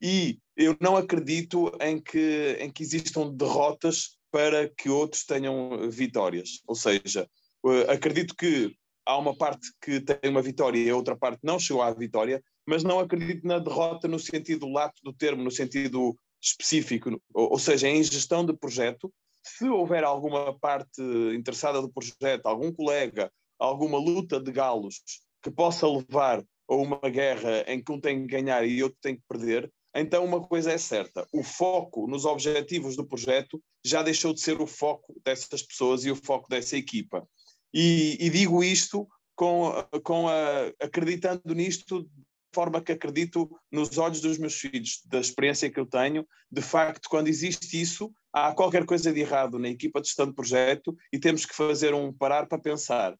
E 0.00 0.38
eu 0.56 0.76
não 0.80 0.96
acredito 0.96 1.72
em 1.80 2.00
que, 2.00 2.56
em 2.60 2.70
que 2.70 2.82
existam 2.82 3.30
derrotas 3.34 4.16
para 4.30 4.68
que 4.68 4.88
outros 4.88 5.24
tenham 5.24 5.90
vitórias. 5.90 6.62
Ou 6.66 6.74
seja, 6.74 7.28
eh, 7.66 7.92
acredito 7.92 8.34
que 8.36 8.74
há 9.04 9.16
uma 9.16 9.36
parte 9.36 9.68
que 9.82 10.00
tem 10.00 10.30
uma 10.30 10.42
vitória 10.42 10.78
e 10.78 10.90
a 10.90 10.96
outra 10.96 11.16
parte 11.16 11.40
não 11.42 11.58
chegou 11.58 11.82
à 11.82 11.90
vitória, 11.92 12.42
mas 12.66 12.84
não 12.84 13.00
acredito 13.00 13.46
na 13.46 13.58
derrota 13.58 14.06
no 14.06 14.18
sentido 14.18 14.68
lato 14.68 15.00
do 15.02 15.12
termo, 15.12 15.42
no 15.42 15.50
sentido 15.50 16.16
específico, 16.40 17.20
ou 17.32 17.58
seja, 17.58 17.88
em 17.88 18.02
gestão 18.02 18.44
de 18.44 18.52
projeto, 18.52 19.12
se 19.42 19.68
houver 19.68 20.04
alguma 20.04 20.56
parte 20.58 21.02
interessada 21.34 21.80
do 21.80 21.90
projeto, 21.90 22.46
algum 22.46 22.72
colega, 22.72 23.32
alguma 23.58 23.98
luta 23.98 24.40
de 24.40 24.52
galos 24.52 25.00
que 25.42 25.50
possa 25.50 25.86
levar 25.88 26.44
a 26.68 26.74
uma 26.74 27.00
guerra 27.08 27.64
em 27.66 27.82
que 27.82 27.90
um 27.90 28.00
tem 28.00 28.20
que 28.20 28.26
ganhar 28.26 28.66
e 28.66 28.82
outro 28.82 28.98
tem 29.00 29.16
que 29.16 29.22
perder, 29.28 29.72
então 29.94 30.24
uma 30.24 30.40
coisa 30.46 30.72
é 30.72 30.78
certa: 30.78 31.26
o 31.32 31.42
foco 31.42 32.06
nos 32.06 32.24
objetivos 32.24 32.96
do 32.96 33.06
projeto 33.06 33.62
já 33.84 34.02
deixou 34.02 34.32
de 34.32 34.40
ser 34.40 34.60
o 34.60 34.66
foco 34.66 35.20
dessas 35.24 35.62
pessoas 35.62 36.04
e 36.04 36.10
o 36.10 36.16
foco 36.16 36.48
dessa 36.48 36.76
equipa. 36.76 37.26
E, 37.72 38.16
e 38.20 38.30
digo 38.30 38.62
isto 38.62 39.08
com, 39.34 39.72
com 40.02 40.28
a, 40.28 40.72
acreditando 40.80 41.54
nisto 41.54 42.02
de 42.02 42.54
forma 42.54 42.80
que 42.80 42.92
acredito 42.92 43.50
nos 43.70 43.98
olhos 43.98 44.20
dos 44.20 44.38
meus 44.38 44.54
filhos, 44.54 45.02
da 45.06 45.20
experiência 45.20 45.70
que 45.70 45.78
eu 45.78 45.86
tenho, 45.86 46.26
de 46.50 46.62
facto, 46.62 47.08
quando 47.08 47.28
existe 47.28 47.80
isso, 47.80 48.10
há 48.32 48.52
qualquer 48.52 48.86
coisa 48.86 49.12
de 49.12 49.20
errado 49.20 49.58
na 49.58 49.68
equipa 49.68 50.00
de 50.00 50.08
gestão 50.08 50.26
de 50.26 50.34
projeto 50.34 50.96
e 51.12 51.18
temos 51.18 51.44
que 51.44 51.54
fazer 51.54 51.94
um 51.94 52.12
parar 52.12 52.46
para 52.46 52.58
pensar 52.58 53.14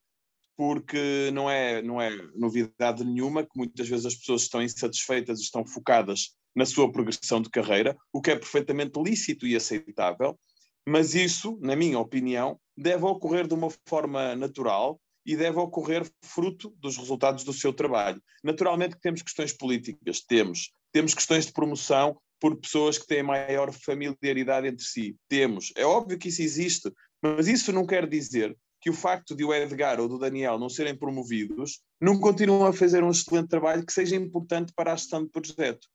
porque 0.59 1.31
não 1.31 1.49
é, 1.49 1.81
não 1.81 2.01
é 2.01 2.09
novidade 2.35 3.05
nenhuma 3.05 3.43
que 3.43 3.55
muitas 3.55 3.87
vezes 3.87 4.05
as 4.05 4.15
pessoas 4.15 4.41
estão 4.41 4.61
insatisfeitas 4.61 5.39
estão 5.39 5.65
focadas 5.65 6.35
na 6.53 6.65
sua 6.65 6.91
progressão 6.91 7.41
de 7.41 7.49
carreira, 7.49 7.95
o 8.11 8.21
que 8.21 8.31
é 8.31 8.35
perfeitamente 8.35 9.01
lícito 9.01 9.47
e 9.47 9.55
aceitável, 9.55 10.37
mas 10.85 11.15
isso, 11.15 11.57
na 11.61 11.77
minha 11.77 11.97
opinião, 11.97 12.59
deve 12.75 13.05
ocorrer 13.05 13.47
de 13.47 13.53
uma 13.53 13.69
forma 13.87 14.35
natural 14.35 14.99
e 15.25 15.37
deve 15.37 15.57
ocorrer 15.59 16.05
fruto 16.25 16.75
dos 16.77 16.97
resultados 16.97 17.45
do 17.45 17.53
seu 17.53 17.71
trabalho. 17.71 18.21
Naturalmente 18.43 18.95
que 18.95 19.01
temos 19.01 19.21
questões 19.21 19.53
políticas, 19.53 20.19
temos. 20.19 20.73
Temos 20.91 21.13
questões 21.13 21.45
de 21.45 21.53
promoção 21.53 22.19
por 22.37 22.57
pessoas 22.57 22.97
que 22.97 23.07
têm 23.07 23.23
maior 23.23 23.71
familiaridade 23.71 24.67
entre 24.67 24.83
si. 24.83 25.15
Temos. 25.29 25.71
É 25.77 25.85
óbvio 25.85 26.19
que 26.19 26.27
isso 26.27 26.41
existe, 26.41 26.91
mas 27.23 27.47
isso 27.47 27.71
não 27.71 27.87
quer 27.87 28.05
dizer 28.09 28.57
que 28.81 28.89
o 28.89 28.93
facto 28.93 29.35
de 29.35 29.43
o 29.43 29.53
Edgar 29.53 29.99
ou 29.99 30.07
do 30.07 30.17
Daniel 30.17 30.57
não 30.57 30.69
serem 30.69 30.95
promovidos 30.95 31.81
não 31.99 32.19
continuam 32.19 32.65
a 32.65 32.73
fazer 32.73 33.03
um 33.03 33.11
excelente 33.11 33.49
trabalho 33.49 33.85
que 33.85 33.93
seja 33.93 34.15
importante 34.15 34.73
para 34.73 34.93
a 34.93 34.95
gestão 34.95 35.23
de 35.23 35.29
projeto. 35.29 35.87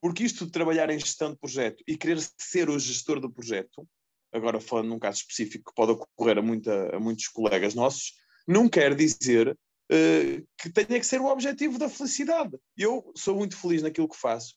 Porque 0.00 0.24
isto 0.24 0.46
de 0.46 0.52
trabalhar 0.52 0.90
em 0.90 0.98
gestão 0.98 1.32
de 1.32 1.38
projeto 1.38 1.82
e 1.86 1.96
querer 1.96 2.18
ser 2.38 2.68
o 2.68 2.78
gestor 2.78 3.20
do 3.20 3.30
projeto, 3.30 3.86
agora 4.32 4.60
falando 4.60 4.88
num 4.88 4.98
caso 4.98 5.18
específico 5.18 5.70
que 5.70 5.74
pode 5.74 5.92
ocorrer 5.92 6.38
a, 6.38 6.42
muita, 6.42 6.96
a 6.96 6.98
muitos 6.98 7.28
colegas 7.28 7.74
nossos, 7.74 8.14
não 8.46 8.68
quer 8.68 8.94
dizer 8.94 9.50
uh, 9.50 10.46
que 10.58 10.70
tenha 10.70 10.98
que 10.98 11.06
ser 11.06 11.20
o 11.20 11.26
objetivo 11.26 11.78
da 11.78 11.88
felicidade. 11.88 12.56
Eu 12.76 13.12
sou 13.14 13.36
muito 13.36 13.56
feliz 13.56 13.82
naquilo 13.82 14.08
que 14.08 14.16
faço 14.16 14.54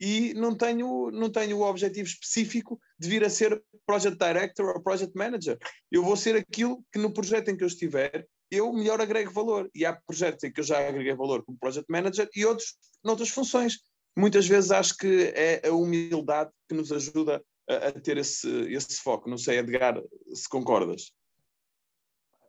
e 0.00 0.32
não 0.34 0.54
tenho, 0.54 1.10
não 1.10 1.30
tenho 1.30 1.58
o 1.58 1.62
objetivo 1.62 2.06
específico 2.06 2.80
de 2.98 3.08
vir 3.08 3.24
a 3.24 3.30
ser 3.30 3.62
Project 3.84 4.18
Director 4.18 4.66
ou 4.66 4.82
Project 4.82 5.16
Manager. 5.16 5.58
Eu 5.90 6.04
vou 6.04 6.16
ser 6.16 6.36
aquilo 6.36 6.84
que 6.92 6.98
no 6.98 7.12
projeto 7.12 7.48
em 7.48 7.56
que 7.56 7.64
eu 7.64 7.68
estiver, 7.68 8.26
eu 8.50 8.72
melhor 8.72 9.00
agrego 9.00 9.32
valor. 9.32 9.68
E 9.74 9.84
há 9.84 9.92
projetos 9.92 10.44
em 10.44 10.52
que 10.52 10.60
eu 10.60 10.64
já 10.64 10.86
agreguei 10.86 11.14
valor 11.14 11.44
como 11.44 11.58
Project 11.58 11.90
Manager 11.90 12.28
e 12.34 12.44
outros 12.44 12.76
noutras 13.04 13.30
funções. 13.30 13.78
Muitas 14.16 14.46
vezes 14.46 14.70
acho 14.70 14.96
que 14.96 15.32
é 15.34 15.68
a 15.68 15.72
humildade 15.72 16.50
que 16.68 16.74
nos 16.74 16.92
ajuda 16.92 17.42
a, 17.68 17.88
a 17.88 17.92
ter 17.92 18.18
esse, 18.18 18.48
esse 18.72 19.00
foco. 19.00 19.28
Não 19.28 19.38
sei, 19.38 19.58
Edgar, 19.58 20.00
se 20.32 20.48
concordas. 20.48 21.12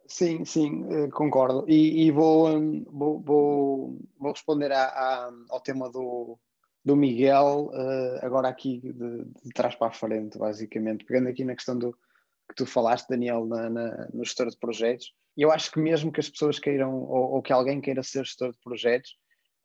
Sim, 0.08 0.44
sim, 0.44 0.86
eh, 0.92 1.08
concordo. 1.10 1.66
E, 1.70 2.06
e 2.06 2.12
vou, 2.12 2.50
hum, 2.50 2.84
vou, 2.88 3.22
vou, 3.22 4.00
vou, 4.18 4.32
responder 4.32 4.72
a, 4.72 4.86
a, 4.86 5.32
ao 5.50 5.62
tema 5.62 5.88
do, 5.92 6.40
do 6.90 6.96
Miguel, 6.96 7.70
uh, 7.72 8.26
agora 8.26 8.48
aqui 8.48 8.80
de, 8.80 8.92
de, 8.92 9.54
trás 9.54 9.76
para 9.76 9.90
a 9.90 9.92
frente, 9.92 10.40
basicamente, 10.40 11.06
pegando 11.06 11.30
aqui 11.30 11.46
na 11.46 11.54
questão 11.54 11.78
do 11.78 11.92
que 11.92 12.56
tu 12.56 12.66
falaste, 12.66 13.08
Daniel, 13.08 13.46
na, 13.46 13.70
na, 13.70 14.10
no 14.12 14.26
gestor 14.26 14.50
de 14.50 14.58
projetos. 14.58 15.14
Eu 15.38 15.52
acho 15.52 15.72
que 15.72 15.80
mesmo 15.80 16.12
que 16.12 16.20
as 16.20 16.28
pessoas 16.28 16.58
queiram, 16.58 16.96
ou, 16.96 17.34
ou 17.34 17.42
que 17.44 17.54
alguém 17.54 17.80
queira 17.80 18.02
ser 18.02 18.26
gestor 18.26 18.52
de 18.52 18.58
projetos, 18.64 19.16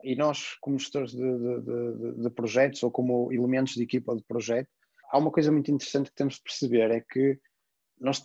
e 0.02 0.14
nós, 0.14 0.58
como 0.60 0.78
gestores 0.78 1.12
de, 1.12 1.18
de, 1.18 2.22
de, 2.24 2.30
projetos 2.30 2.82
ou 2.82 2.90
como 2.90 3.32
elementos 3.32 3.72
de 3.72 3.82
equipa 3.82 4.14
de 4.14 4.22
projeto, 4.24 4.68
há 5.10 5.16
uma 5.16 5.30
coisa 5.30 5.50
muito 5.50 5.70
interessante 5.70 6.10
que 6.10 6.16
temos 6.16 6.34
de 6.34 6.42
perceber, 6.42 6.90
é 6.90 7.00
que 7.00 7.40
nós 7.98 8.22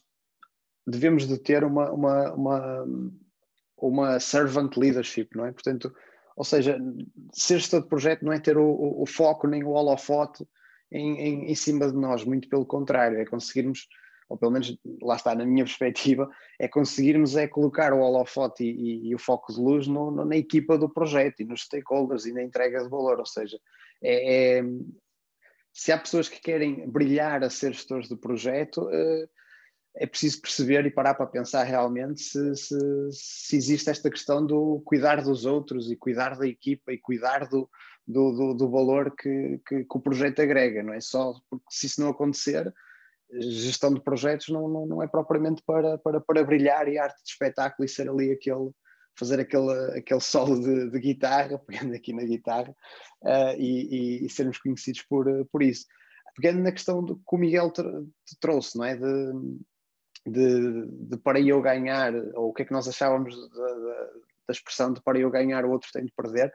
devemos 0.86 1.26
de 1.26 1.38
ter 1.38 1.64
uma, 1.64 1.90
uma, 1.90 2.34
uma, 2.34 2.86
uma 3.78 4.20
servant 4.20 4.76
leadership, 4.76 5.30
não 5.38 5.46
é? 5.46 5.54
Portanto, 5.54 5.90
ou 6.40 6.46
seja, 6.46 6.80
ser 7.34 7.60
gestor 7.60 7.82
de 7.82 7.90
projeto 7.90 8.24
não 8.24 8.32
é 8.32 8.40
ter 8.40 8.58
o, 8.58 8.64
o, 8.64 9.04
o 9.04 9.06
foco 9.06 9.46
nem 9.46 9.62
o 9.62 9.72
holofote 9.72 10.48
em, 10.90 11.20
em, 11.20 11.52
em, 11.52 11.56
cima 11.56 11.92
de 11.92 11.98
nós, 11.98 12.24
muito 12.24 12.48
pelo 12.48 12.66
contrário, 12.66 13.20
é 13.20 13.26
conseguirmos, 13.26 13.90
ou 14.30 14.38
pelo 14.38 14.54
menos 14.54 14.74
lá 15.02 15.18
está 15.18 15.36
na 15.36 15.46
minha 15.46 15.66
perspectiva, 15.68 16.30
é 16.58 16.66
conseguirmos 16.66 17.36
é 17.36 17.46
colocar 17.46 17.92
o 17.92 18.00
holofote 18.00 18.64
e, 18.64 18.70
e, 18.70 19.10
e 19.10 19.16
o 19.16 19.20
foco 19.20 19.52
de 19.52 19.60
luz 19.60 19.86
no, 19.86 20.12
no, 20.12 20.24
na 20.24 20.38
equipa 20.38 20.78
do 20.78 20.88
projeto 20.88 21.42
e 21.42 21.46
nos 21.46 21.64
stakeholders 21.64 22.26
e 22.26 22.32
na 22.32 22.42
entrega 22.42 22.84
de 22.84 22.90
valor, 22.90 23.20
ou 23.20 23.26
seja, 23.26 23.60
é, 24.02 24.60
é 24.60 24.64
se 25.74 25.92
há 25.92 25.98
pessoas 25.98 26.30
que 26.30 26.40
querem 26.40 26.90
brilhar 26.90 27.44
a 27.44 27.50
ser 27.50 27.74
gestores 27.74 28.08
do 28.08 28.18
projeto, 28.18 28.84
uh, 28.84 29.30
é 29.96 30.06
preciso 30.06 30.42
perceber 30.42 30.86
e 30.86 30.92
parar 30.92 31.16
para 31.16 31.26
pensar 31.26 31.64
realmente 31.64 32.22
se, 32.22 32.56
se, 32.56 32.78
se, 33.12 33.56
existe 33.56 33.90
esta 33.90 34.10
questão 34.10 34.46
do 34.46 34.82
cuidar 34.86 35.22
dos 35.22 35.46
outros 35.46 35.92
e 35.92 35.96
cuidar 35.96 36.38
da 36.38 36.48
equipa 36.48 36.94
e 36.94 36.98
cuidar 36.98 37.48
do, 37.48 37.70
do, 38.08 38.32
do, 38.32 38.54
do 38.54 38.70
valor 38.70 39.14
que, 39.16 39.60
que, 39.68 39.84
que, 39.84 39.98
o 39.98 40.00
projeto 40.00 40.42
agrega, 40.42 40.84
não 40.84 40.94
é 40.94 41.02
só 41.02 41.34
porque 41.50 41.66
se 41.70 41.88
isso 41.88 42.02
não 42.02 42.10
acontecer, 42.10 42.74
gestão 43.32 43.94
de 43.94 44.02
projetos 44.02 44.50
não, 44.50 44.68
não, 44.68 44.86
não 44.86 45.04
é 45.04 45.08
propriamente 45.08 45.62
para, 45.66 45.98
para, 45.98 46.20
para 46.20 46.44
brilhar 46.44 46.88
e 46.88 46.98
arte 46.98 47.24
de 47.24 47.30
espetáculo 47.30 47.86
e 47.86 47.90
ser 47.90 48.10
ali 48.10 48.32
aquele, 48.32 48.72
fazer 49.18 49.40
aquele, 49.40 49.72
aquele 49.98 50.22
solo 50.22 50.60
de, 50.60 50.90
de 50.90 51.00
guitarra, 51.00 51.60
pegando 51.68 51.94
aqui 51.94 52.14
na 52.14 52.24
guitarra, 52.24 52.76
uh, 53.24 53.56
e, 53.58 54.22
e, 54.22 54.26
e, 54.26 54.30
sermos 54.30 54.58
conhecidos 54.58 55.04
por, 55.04 55.26
por 55.52 55.62
isso. 55.62 55.86
Pegando 56.36 56.64
na 56.64 56.72
questão 56.72 57.04
do, 57.04 57.18
que 57.18 57.36
o 57.36 57.38
Miguel 57.38 57.72
te, 57.72 57.84
te 57.84 58.40
trouxe, 58.40 58.78
não 58.78 58.86
é? 58.86 58.96
De, 58.96 59.32
de, 60.26 60.86
de, 61.08 61.18
para 61.18 61.40
eu 61.40 61.62
ganhar, 61.62 62.14
ou 62.36 62.50
o 62.50 62.54
que 62.54 62.64
é 62.64 62.66
que 62.66 62.74
nós 62.74 62.88
achávamos 62.88 63.36
da, 64.48 64.54
expressão 64.54 64.92
de 64.92 65.02
para 65.02 65.20
eu 65.20 65.30
ganhar 65.30 65.64
o 65.64 65.72
outro 65.72 65.92
tem 65.92 66.06
de 66.06 66.12
perder. 66.12 66.54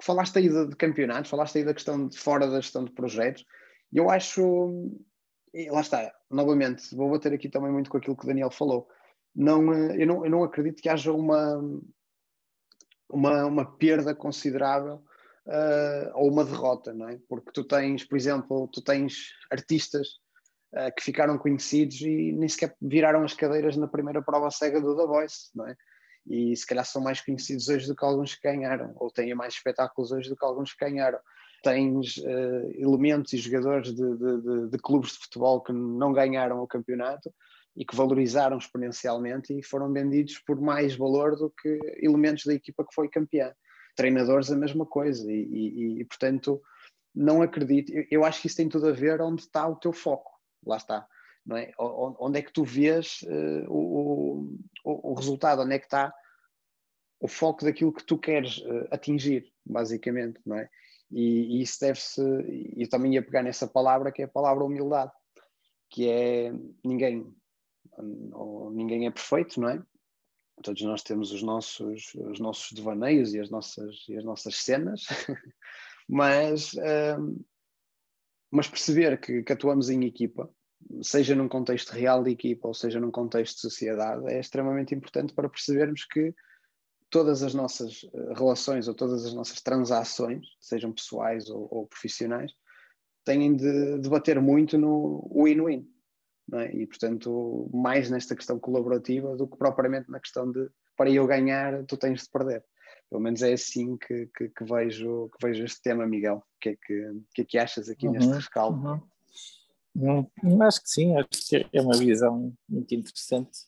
Falaste 0.00 0.38
aí 0.38 0.48
de, 0.48 0.68
de, 0.68 0.76
campeonatos, 0.76 1.30
falaste 1.30 1.58
aí 1.58 1.64
da 1.64 1.74
questão 1.74 2.06
de 2.06 2.18
fora 2.18 2.46
da 2.46 2.60
gestão 2.60 2.84
de 2.84 2.92
projetos, 2.92 3.44
e 3.92 3.98
eu 3.98 4.08
acho, 4.08 4.92
e 5.52 5.68
lá 5.70 5.80
está, 5.80 6.12
novamente, 6.30 6.94
vou 6.94 7.10
bater 7.10 7.32
aqui 7.32 7.48
também 7.48 7.72
muito 7.72 7.90
com 7.90 7.98
aquilo 7.98 8.16
que 8.16 8.24
o 8.24 8.28
Daniel 8.28 8.50
falou. 8.50 8.88
Não, 9.34 9.74
eu, 9.94 10.06
não, 10.06 10.24
eu 10.24 10.30
não 10.30 10.44
acredito 10.44 10.80
que 10.80 10.88
haja 10.88 11.12
uma, 11.12 11.60
uma, 13.10 13.46
uma 13.46 13.76
perda 13.76 14.14
considerável 14.14 15.02
uh, 15.46 16.10
ou 16.14 16.30
uma 16.30 16.44
derrota, 16.44 16.92
não 16.92 17.08
é? 17.08 17.18
Porque 17.28 17.50
tu 17.52 17.64
tens, 17.64 18.04
por 18.04 18.16
exemplo, 18.16 18.68
tu 18.72 18.82
tens 18.82 19.30
artistas 19.50 20.21
uh, 20.72 20.94
que 20.96 21.02
ficaram 21.02 21.38
conhecidos 21.38 22.00
e 22.00 22.32
nem 22.32 22.48
sequer 22.48 22.74
viraram 22.80 23.22
as 23.22 23.34
cadeiras 23.34 23.76
na 23.76 23.86
primeira 23.86 24.22
prova 24.22 24.50
cega 24.50 24.80
do 24.80 24.96
The 24.96 25.06
Voice, 25.06 25.50
não 25.54 25.66
é? 25.66 25.76
E 26.26 26.56
se 26.56 26.66
calhar 26.66 26.84
são 26.84 27.02
mais 27.02 27.20
conhecidos 27.20 27.68
hoje 27.68 27.86
do 27.86 27.96
que 27.96 28.04
alguns 28.04 28.34
que 28.34 28.48
ganharam, 28.48 28.92
ou 28.96 29.10
têm 29.10 29.34
mais 29.34 29.54
espetáculos 29.54 30.12
hoje 30.12 30.28
do 30.28 30.36
que 30.36 30.44
alguns 30.44 30.72
que 30.72 30.84
ganharam. 30.84 31.18
Tens 31.62 32.16
uh, 32.18 32.70
elementos 32.74 33.32
e 33.32 33.38
jogadores 33.38 33.94
de, 33.94 34.16
de, 34.16 34.40
de, 34.40 34.68
de 34.70 34.78
clubes 34.78 35.12
de 35.12 35.18
futebol 35.18 35.60
que 35.60 35.72
não 35.72 36.12
ganharam 36.12 36.60
o 36.60 36.66
campeonato 36.66 37.32
e 37.76 37.84
que 37.84 37.96
valorizaram 37.96 38.58
exponencialmente 38.58 39.56
e 39.56 39.62
foram 39.62 39.92
vendidos 39.92 40.38
por 40.40 40.60
mais 40.60 40.94
valor 40.94 41.36
do 41.36 41.50
que 41.50 41.78
elementos 42.00 42.44
da 42.44 42.54
equipa 42.54 42.84
que 42.84 42.94
foi 42.94 43.08
campeã. 43.08 43.52
Treinadores 43.96 44.50
a 44.50 44.56
mesma 44.56 44.86
coisa 44.86 45.30
e, 45.30 45.34
e, 45.34 46.00
e 46.00 46.04
portanto 46.04 46.60
não 47.14 47.42
acredito, 47.42 47.92
eu 48.10 48.24
acho 48.24 48.40
que 48.40 48.46
isso 48.46 48.56
tem 48.56 48.68
tudo 48.68 48.88
a 48.88 48.92
ver 48.92 49.20
onde 49.20 49.42
está 49.42 49.68
o 49.68 49.76
teu 49.76 49.92
foco 49.92 50.31
lá 50.64 50.76
está. 50.76 51.06
Não 51.44 51.56
é? 51.56 51.72
Onde 51.78 52.38
é 52.38 52.42
que 52.42 52.52
tu 52.52 52.64
vês 52.64 53.22
uh, 53.22 53.68
o, 53.68 54.58
o, 54.84 55.10
o, 55.10 55.14
resultado? 55.14 55.62
Onde 55.62 55.74
é 55.74 55.78
que 55.78 55.86
está 55.86 56.14
o 57.20 57.26
foco 57.26 57.64
daquilo 57.64 57.92
que 57.92 58.04
tu 58.04 58.16
queres 58.16 58.58
uh, 58.58 58.88
atingir, 58.90 59.52
basicamente, 59.64 60.40
não 60.46 60.56
é? 60.56 60.68
E, 61.10 61.58
e 61.58 61.62
isso 61.62 61.78
deve-se, 61.80 62.22
e 62.22 62.82
eu 62.82 62.88
também 62.88 63.14
ia 63.14 63.22
pegar 63.22 63.42
nessa 63.42 63.66
palavra 63.66 64.10
que 64.10 64.22
é 64.22 64.24
a 64.24 64.28
palavra 64.28 64.64
humildade, 64.64 65.12
que 65.90 66.08
é 66.08 66.52
ninguém, 66.82 67.30
ninguém 68.72 69.06
é 69.06 69.10
perfeito, 69.10 69.60
não 69.60 69.68
é? 69.68 69.82
Todos 70.62 70.82
nós 70.82 71.02
temos 71.02 71.32
os 71.32 71.42
nossos, 71.42 72.14
os 72.14 72.40
nossos 72.40 72.72
devaneios 72.72 73.34
e 73.34 73.40
as 73.40 73.50
nossas, 73.50 74.04
e 74.08 74.16
as 74.16 74.24
nossas 74.24 74.56
cenas, 74.56 75.02
mas 76.08 76.72
uh, 76.74 77.44
mas 78.52 78.68
perceber 78.68 79.18
que, 79.18 79.42
que, 79.42 79.52
atuamos 79.52 79.88
em 79.88 80.04
equipa, 80.04 80.48
seja 81.00 81.34
num 81.34 81.48
contexto 81.48 81.90
real 81.90 82.22
de 82.22 82.30
equipa 82.30 82.68
ou 82.68 82.74
seja 82.74 83.00
num 83.00 83.10
contexto 83.10 83.54
de 83.56 83.60
sociedade, 83.62 84.30
é 84.30 84.38
extremamente 84.38 84.94
importante 84.94 85.32
para 85.32 85.48
percebermos 85.48 86.04
que 86.04 86.34
todas 87.08 87.42
as 87.42 87.54
nossas 87.54 88.04
eh, 88.12 88.34
relações 88.36 88.88
ou 88.88 88.94
todas 88.94 89.24
as 89.24 89.32
nossas 89.32 89.62
transações, 89.62 90.46
sejam 90.60 90.92
pessoais 90.92 91.48
ou, 91.48 91.66
ou 91.70 91.86
profissionais, 91.86 92.52
têm 93.24 93.56
de 93.56 93.98
debater 93.98 94.38
muito 94.40 94.76
no 94.76 95.30
win-win. 95.34 95.88
É? 96.54 96.76
E, 96.76 96.86
portanto, 96.86 97.70
mais 97.72 98.10
nesta 98.10 98.36
questão 98.36 98.58
colaborativa 98.58 99.34
do 99.36 99.48
que 99.48 99.56
propriamente 99.56 100.10
na 100.10 100.20
questão 100.20 100.50
de 100.50 100.68
para 100.94 101.10
eu 101.10 101.26
ganhar, 101.26 101.84
tu 101.86 101.96
tens 101.96 102.22
de 102.22 102.28
perder. 102.28 102.62
Pelo 103.12 103.24
menos 103.24 103.42
é 103.42 103.52
assim 103.52 103.98
que, 103.98 104.26
que, 104.34 104.48
que, 104.48 104.64
vejo, 104.64 105.28
que 105.28 105.46
vejo 105.46 105.64
este 105.64 105.82
tema, 105.82 106.06
Miguel. 106.06 106.36
O 106.36 106.58
que 106.58 106.70
é 106.70 106.76
que, 106.76 107.20
que, 107.34 107.42
é 107.42 107.44
que 107.44 107.58
achas 107.58 107.90
aqui 107.90 108.06
uhum, 108.06 108.14
neste 108.14 108.32
rescaldo? 108.32 109.02
Uhum. 109.94 110.26
Hum, 110.42 110.62
acho 110.62 110.82
que 110.82 110.88
sim, 110.88 111.14
acho 111.18 111.28
que 111.46 111.66
é 111.70 111.82
uma 111.82 111.98
visão 111.98 112.54
muito 112.66 112.94
interessante. 112.94 113.66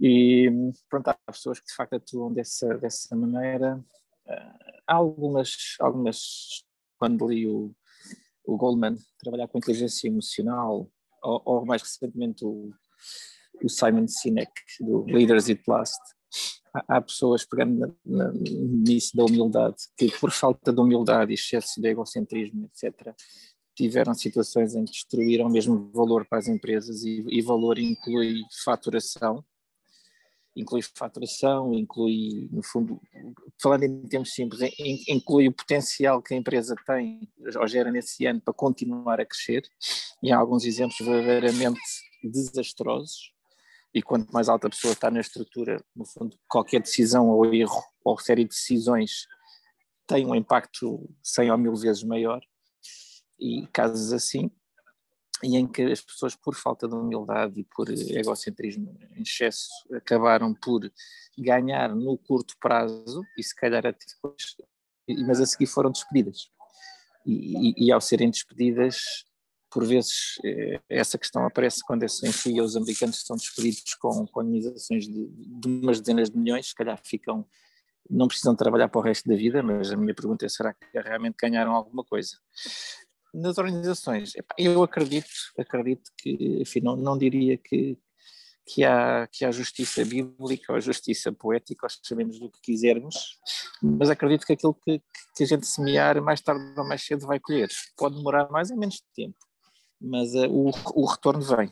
E 0.00 0.50
pronto, 0.90 1.10
há 1.10 1.16
pessoas 1.30 1.60
que 1.60 1.66
de 1.66 1.74
facto 1.76 1.94
atuam 1.94 2.32
dessa, 2.32 2.76
dessa 2.76 3.14
maneira. 3.14 3.76
Uh, 4.26 4.80
há 4.84 4.94
algumas, 4.94 5.76
algumas, 5.78 6.64
quando 6.98 7.28
li 7.28 7.46
o, 7.46 7.72
o 8.44 8.56
Goldman 8.56 8.96
trabalhar 9.20 9.46
com 9.46 9.58
inteligência 9.58 10.08
emocional, 10.08 10.90
ou, 11.22 11.42
ou 11.44 11.64
mais 11.64 11.82
recentemente 11.82 12.44
o, 12.44 12.72
o 13.62 13.68
Simon 13.68 14.08
Sinek, 14.08 14.50
do 14.80 15.04
Leaders 15.04 15.48
It 15.48 15.62
Last, 15.68 16.02
há 16.88 17.00
pessoas 17.00 17.44
pegando 17.44 17.96
nisso 18.04 19.16
da 19.16 19.24
humildade, 19.24 19.76
que 19.96 20.10
por 20.18 20.30
falta 20.30 20.72
de 20.72 20.80
humildade, 20.80 21.34
excesso 21.34 21.80
de 21.80 21.88
egocentrismo, 21.88 22.66
etc., 22.66 23.14
tiveram 23.74 24.14
situações 24.14 24.74
em 24.74 24.84
que 24.84 24.92
destruíram 24.92 25.50
mesmo 25.50 25.90
valor 25.92 26.26
para 26.26 26.38
as 26.38 26.48
empresas 26.48 27.02
e, 27.04 27.22
e 27.28 27.42
valor 27.42 27.78
inclui 27.78 28.42
faturação, 28.64 29.44
inclui 30.56 30.80
faturação, 30.82 31.74
inclui, 31.74 32.48
no 32.50 32.62
fundo, 32.62 32.98
falando 33.60 33.84
em 33.84 34.08
termos 34.08 34.32
simples, 34.32 34.60
inclui 35.06 35.48
o 35.48 35.52
potencial 35.52 36.22
que 36.22 36.32
a 36.32 36.36
empresa 36.36 36.74
tem 36.86 37.28
ou 37.60 37.68
gera 37.68 37.92
nesse 37.92 38.24
ano 38.24 38.40
para 38.40 38.54
continuar 38.54 39.20
a 39.20 39.26
crescer, 39.26 39.68
e 40.22 40.32
há 40.32 40.38
alguns 40.38 40.64
exemplos 40.64 40.98
verdadeiramente 40.98 41.80
desastrosos, 42.24 43.35
e 43.96 44.02
quanto 44.02 44.30
mais 44.30 44.46
alta 44.46 44.66
a 44.66 44.70
pessoa 44.70 44.92
está 44.92 45.10
na 45.10 45.20
estrutura, 45.20 45.82
no 45.94 46.04
fundo, 46.04 46.38
qualquer 46.46 46.82
decisão 46.82 47.30
ou 47.30 47.46
erro 47.54 47.82
ou 48.04 48.18
série 48.18 48.44
de 48.44 48.50
decisões 48.50 49.26
tem 50.06 50.26
um 50.26 50.34
impacto 50.34 51.08
100 51.22 51.50
ou 51.50 51.56
mil 51.56 51.74
vezes 51.74 52.02
maior. 52.02 52.42
E 53.40 53.66
casos 53.68 54.12
assim, 54.12 54.50
e 55.42 55.56
em 55.56 55.66
que 55.66 55.80
as 55.80 56.02
pessoas, 56.02 56.36
por 56.36 56.54
falta 56.54 56.86
de 56.86 56.94
humildade 56.94 57.60
e 57.60 57.64
por 57.64 57.88
egocentrismo 57.88 58.98
em 59.16 59.22
excesso, 59.22 59.66
acabaram 59.94 60.52
por 60.52 60.92
ganhar 61.38 61.94
no 61.94 62.18
curto 62.18 62.54
prazo 62.60 63.22
e 63.38 63.42
se 63.42 63.56
calhar 63.56 63.86
até 63.86 64.04
depois, 64.14 64.56
mas 65.26 65.40
a 65.40 65.46
seguir 65.46 65.68
foram 65.68 65.90
despedidas. 65.90 66.50
E, 67.24 67.70
e, 67.70 67.86
e 67.86 67.92
ao 67.92 68.02
serem 68.02 68.30
despedidas, 68.30 69.24
por 69.76 69.84
vezes 69.84 70.38
eh, 70.42 70.80
essa 70.88 71.18
questão 71.18 71.44
aparece 71.44 71.84
quando 71.84 72.02
em 72.02 72.32
FIA 72.32 72.64
os 72.64 72.76
americanos 72.76 73.18
estão 73.18 73.36
despedidos 73.36 73.92
com, 73.96 74.24
indenizações 74.42 75.06
de, 75.06 75.28
de 75.28 75.68
umas 75.68 76.00
dezenas 76.00 76.30
de 76.30 76.38
milhões, 76.38 76.68
se 76.68 76.74
calhar 76.74 76.98
ficam, 77.04 77.46
não 78.08 78.26
precisam 78.26 78.56
trabalhar 78.56 78.88
para 78.88 78.98
o 78.98 79.02
resto 79.02 79.28
da 79.28 79.36
vida, 79.36 79.62
mas 79.62 79.92
a 79.92 79.96
minha 79.98 80.14
pergunta 80.14 80.46
é, 80.46 80.48
será 80.48 80.72
que 80.72 80.86
realmente 80.98 81.36
ganharam 81.38 81.72
alguma 81.72 82.02
coisa? 82.02 82.38
Nas 83.34 83.58
organizações, 83.58 84.32
eu 84.56 84.82
acredito, 84.82 85.28
acredito 85.58 86.10
que, 86.16 86.62
enfim, 86.62 86.80
não, 86.80 86.96
não 86.96 87.18
diria 87.18 87.58
que, 87.58 87.98
que 88.64 88.82
há, 88.82 89.28
que 89.30 89.44
há 89.44 89.50
justiça 89.50 90.02
bíblica 90.06 90.72
ou 90.72 90.80
justiça 90.80 91.30
poética, 91.32 91.84
ou 91.84 91.90
sabemos 92.02 92.38
do 92.38 92.50
que 92.50 92.62
quisermos, 92.62 93.38
mas 93.82 94.08
acredito 94.08 94.46
que 94.46 94.54
aquilo 94.54 94.72
que, 94.72 95.02
que 95.36 95.44
a 95.44 95.46
gente 95.46 95.66
semear 95.66 96.22
mais 96.22 96.40
tarde 96.40 96.64
ou 96.78 96.88
mais 96.88 97.02
cedo 97.02 97.26
vai 97.26 97.38
colher. 97.38 97.68
Pode 97.94 98.16
demorar 98.16 98.50
mais 98.50 98.70
ou 98.70 98.78
menos 98.78 99.02
tempo, 99.14 99.36
mas 100.00 100.34
uh, 100.34 100.48
o, 100.48 100.70
o 100.94 101.06
retorno 101.06 101.42
vem. 101.42 101.70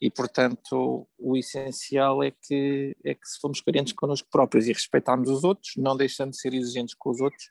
E, 0.00 0.10
portanto, 0.10 1.08
o 1.18 1.36
essencial 1.36 2.22
é 2.22 2.30
que, 2.30 2.96
é 3.04 3.14
que 3.14 3.26
se 3.26 3.40
formos 3.40 3.60
coerentes 3.60 3.92
connosco 3.92 4.28
próprios 4.30 4.66
e 4.66 4.72
respeitarmos 4.72 5.28
os 5.28 5.42
outros, 5.42 5.72
não 5.76 5.96
deixando 5.96 6.30
de 6.30 6.40
ser 6.40 6.54
exigentes 6.54 6.94
com 6.94 7.10
os 7.10 7.20
outros, 7.20 7.50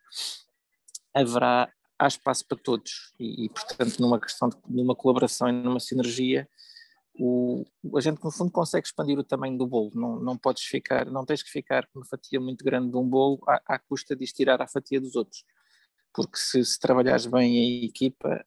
haverá 1.14 1.72
há 2.00 2.08
espaço 2.08 2.46
para 2.48 2.58
todos. 2.58 3.14
E, 3.20 3.46
e 3.46 3.50
portanto, 3.50 4.00
numa 4.00 4.20
questão 4.20 4.50
de 4.50 4.58
numa 4.70 4.96
colaboração 4.96 5.50
e 5.50 5.52
numa 5.52 5.80
sinergia, 5.80 6.48
o, 7.20 7.66
a 7.96 8.02
gente 8.02 8.24
no 8.24 8.32
fundo 8.32 8.52
consegue 8.52 8.86
expandir 8.86 9.18
o 9.18 9.24
tamanho 9.24 9.58
do 9.58 9.68
bolo, 9.68 9.92
não, 9.94 10.20
não 10.20 10.38
podes 10.38 10.64
ficar, 10.64 11.06
não 11.08 11.26
tens 11.26 11.42
que 11.42 11.50
ficar 11.50 11.88
com 11.88 12.00
uma 12.00 12.06
fatia 12.06 12.40
muito 12.40 12.64
grande 12.64 12.92
de 12.92 12.98
um 12.98 13.08
bolo 13.08 13.40
à, 13.48 13.76
à 13.76 13.80
custa 13.80 14.16
de 14.16 14.24
estirar 14.24 14.62
a 14.62 14.68
fatia 14.68 15.02
dos 15.02 15.16
outros, 15.16 15.44
porque 16.14 16.38
se, 16.38 16.64
se 16.64 16.80
trabalhares 16.80 17.26
bem 17.26 17.58
em 17.58 17.86
equipa 17.86 18.46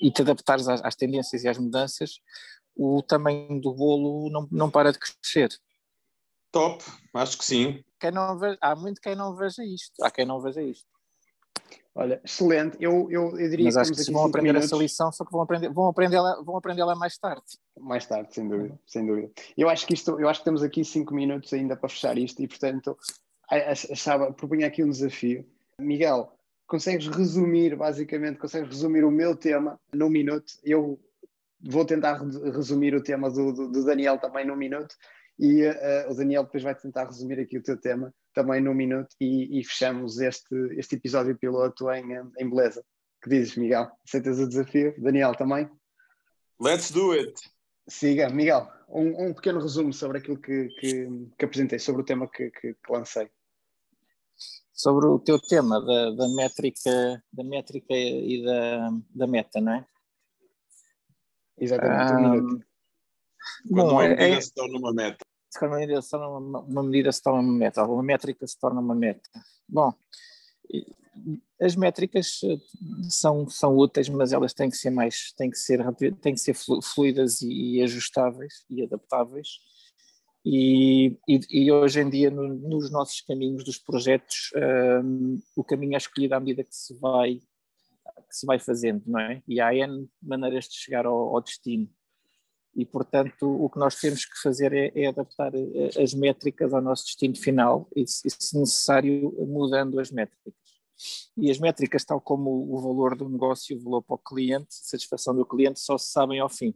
e 0.00 0.10
te 0.10 0.22
adaptares 0.22 0.68
às, 0.68 0.82
às, 0.84 0.94
tendências 0.94 1.44
e 1.44 1.48
às 1.48 1.58
mudanças, 1.58 2.20
o 2.76 3.02
tamanho 3.02 3.60
do 3.60 3.74
bolo 3.74 4.30
não, 4.30 4.48
não 4.50 4.70
para 4.70 4.92
de 4.92 4.98
crescer. 4.98 5.48
Top, 6.52 6.82
acho 7.14 7.38
que 7.38 7.44
sim. 7.44 7.84
Quem 8.00 8.10
não 8.10 8.38
ve, 8.38 8.56
há 8.60 8.74
muito 8.74 9.00
quem 9.00 9.14
não 9.14 9.34
veja 9.34 9.64
isto, 9.64 10.02
há 10.02 10.10
quem 10.10 10.24
não 10.24 10.40
veja 10.40 10.62
isto. 10.62 10.86
Olha, 11.98 12.20
excelente. 12.24 12.76
Eu, 12.80 13.10
eu, 13.10 13.36
eu 13.36 13.50
diria 13.50 13.64
Mas 13.64 13.76
acho 13.76 13.92
que, 13.92 14.04
que 14.04 14.12
vão 14.12 14.26
aprender 14.26 14.52
minutos. 14.52 14.70
essa 14.70 14.80
lição, 14.80 15.10
só 15.10 15.24
que 15.24 15.32
vão 15.32 15.42
aprender, 15.42 15.68
vão 15.68 15.88
aprender 15.88 16.14
ela, 16.14 16.40
vão 16.44 16.56
aprender 16.56 16.80
ela 16.80 16.94
mais 16.94 17.18
tarde. 17.18 17.42
Mais 17.76 18.06
tarde, 18.06 18.32
sem 18.32 18.48
dúvida, 18.48 18.78
sem 18.86 19.04
dúvida. 19.04 19.32
Eu 19.56 19.68
acho 19.68 19.84
que 19.84 19.94
isto, 19.94 20.18
eu 20.20 20.28
acho 20.28 20.40
que 20.40 20.44
temos 20.44 20.62
aqui 20.62 20.84
cinco 20.84 21.12
minutos 21.12 21.52
ainda 21.52 21.76
para 21.76 21.88
fechar 21.88 22.16
isto 22.16 22.40
e, 22.40 22.46
portanto, 22.46 22.96
achava, 23.50 24.32
propunha 24.32 24.68
aqui 24.68 24.84
um 24.84 24.90
desafio. 24.90 25.44
Miguel, 25.80 26.32
consegues 26.68 27.08
resumir, 27.08 27.74
basicamente, 27.74 28.38
consegues 28.38 28.68
resumir 28.68 29.04
o 29.04 29.10
meu 29.10 29.34
tema 29.34 29.80
num 29.92 30.08
minuto? 30.08 30.52
Eu 30.62 31.00
vou 31.60 31.84
tentar 31.84 32.22
resumir 32.54 32.94
o 32.94 33.02
tema 33.02 33.30
do, 33.30 33.52
do, 33.52 33.68
do 33.68 33.84
Daniel 33.84 34.18
também 34.18 34.46
num 34.46 34.54
minuto 34.54 34.94
e 35.38 35.64
uh, 35.64 36.10
o 36.10 36.14
Daniel 36.14 36.44
depois 36.44 36.62
vai 36.62 36.74
tentar 36.74 37.06
resumir 37.06 37.40
aqui 37.40 37.58
o 37.58 37.62
teu 37.62 37.76
tema 37.76 38.14
também 38.34 38.60
num 38.60 38.74
minuto 38.74 39.08
e, 39.20 39.58
e 39.58 39.64
fechamos 39.64 40.20
este, 40.20 40.54
este 40.76 40.94
episódio 40.94 41.36
piloto 41.36 41.90
em, 41.90 42.04
em 42.38 42.48
beleza. 42.48 42.84
que 43.22 43.30
dizes, 43.30 43.56
Miguel? 43.56 43.90
Aceitas 44.06 44.38
o 44.38 44.48
desafio? 44.48 44.94
Daniel 44.98 45.34
também? 45.34 45.68
Let's 46.60 46.90
do 46.90 47.12
it! 47.12 47.34
Siga, 47.88 48.28
Miguel, 48.28 48.68
um, 48.88 49.28
um 49.28 49.34
pequeno 49.34 49.60
resumo 49.60 49.92
sobre 49.92 50.18
aquilo 50.18 50.38
que, 50.38 50.68
que, 50.78 51.08
que 51.38 51.44
apresentei, 51.44 51.78
sobre 51.78 52.02
o 52.02 52.04
tema 52.04 52.28
que, 52.28 52.50
que, 52.50 52.74
que, 52.74 52.92
lancei. 52.92 53.30
Sobre 54.78 55.06
o 55.06 55.18
teu 55.18 55.40
tema 55.40 55.80
da, 55.80 56.10
da 56.12 56.28
métrica, 56.28 57.22
da 57.32 57.42
métrica 57.42 57.94
e 57.94 58.44
da, 58.44 58.90
da 59.12 59.26
meta, 59.26 59.60
não 59.60 59.72
é? 59.72 59.86
Exatamente, 61.58 62.12
um, 62.12 62.30
minuto. 62.30 62.66
Quando 63.68 63.90
Bom, 63.90 64.02
é, 64.02 64.30
é, 64.30 64.40
se 64.40 64.54
torna 64.54 64.78
uma 64.78 64.92
meta. 64.92 65.24
Se 65.50 65.66
uma 65.66 65.78
medida 65.78 66.00
se 66.00 66.10
torna 66.10 66.28
uma, 66.28 66.60
uma 66.60 66.82
medida 66.84 67.10
se 67.10 67.22
torna 67.22 67.40
uma 67.40 67.52
meta, 67.52 67.82
uma 67.84 68.02
métrica 68.02 68.46
se 68.46 68.58
torna 68.58 68.80
uma 68.80 68.94
meta. 68.94 69.28
Bom, 69.68 69.92
as 71.60 71.74
métricas 71.74 72.40
eh, 72.44 72.56
são, 73.10 73.48
são 73.48 73.76
úteis, 73.76 74.08
mas 74.08 74.32
elas 74.32 74.54
têm 74.54 74.70
que 74.70 74.76
ser 74.76 74.90
mais, 74.90 75.32
têm 75.36 75.50
que 75.50 75.58
ser, 75.58 75.84
têm 76.20 76.34
que 76.34 76.40
ser 76.40 76.54
fluidas 76.82 77.40
e, 77.42 77.82
ajustáveis 77.82 78.64
e 78.70 78.82
adaptáveis. 78.82 79.58
E, 80.44 81.16
e, 81.28 81.40
e 81.50 81.72
hoje 81.72 82.00
em 82.00 82.08
dia, 82.08 82.30
no, 82.30 82.48
nos 82.48 82.90
nossos 82.90 83.20
caminhos 83.20 83.64
dos 83.64 83.78
projetos, 83.78 84.50
um, 85.04 85.38
o 85.56 85.64
caminho 85.64 85.94
é 85.94 85.98
escolhido 85.98 86.34
à 86.34 86.40
medida 86.40 86.64
que 86.64 86.74
se 86.74 86.94
vai 86.94 87.40
que 88.28 88.36
se 88.36 88.44
vai 88.44 88.58
fazendo, 88.58 89.02
não 89.06 89.20
é? 89.20 89.42
E 89.48 89.58
há 89.58 89.74
N 89.74 90.06
maneiras 90.20 90.66
de 90.66 90.74
chegar 90.74 91.06
ao, 91.06 91.34
ao 91.34 91.40
destino 91.40 91.88
e, 92.78 92.84
portanto, 92.84 93.42
o 93.42 93.68
que 93.68 93.76
nós 93.76 93.96
temos 93.96 94.24
que 94.24 94.40
fazer 94.40 94.72
é, 94.72 94.92
é 94.94 95.08
adaptar 95.08 95.52
eh, 95.52 96.00
as 96.00 96.14
métricas 96.14 96.72
ao 96.72 96.80
nosso 96.80 97.06
destino 97.06 97.36
final 97.36 97.88
e, 97.94 98.06
se 98.06 98.56
necessário, 98.56 99.34
mudando 99.48 99.98
as 99.98 100.12
métricas. 100.12 100.54
E 101.36 101.50
as 101.50 101.58
métricas, 101.58 102.04
tal 102.04 102.20
como 102.20 102.72
o 102.72 102.80
valor 102.80 103.16
do 103.16 103.28
negócio, 103.28 103.76
o 103.76 103.82
valor 103.82 104.02
para 104.02 104.14
o 104.14 104.18
cliente, 104.18 104.68
satisfação 104.70 105.34
do 105.34 105.44
cliente, 105.44 105.80
só 105.80 105.98
se 105.98 106.12
sabem 106.12 106.38
ao 106.38 106.48
fim. 106.48 106.72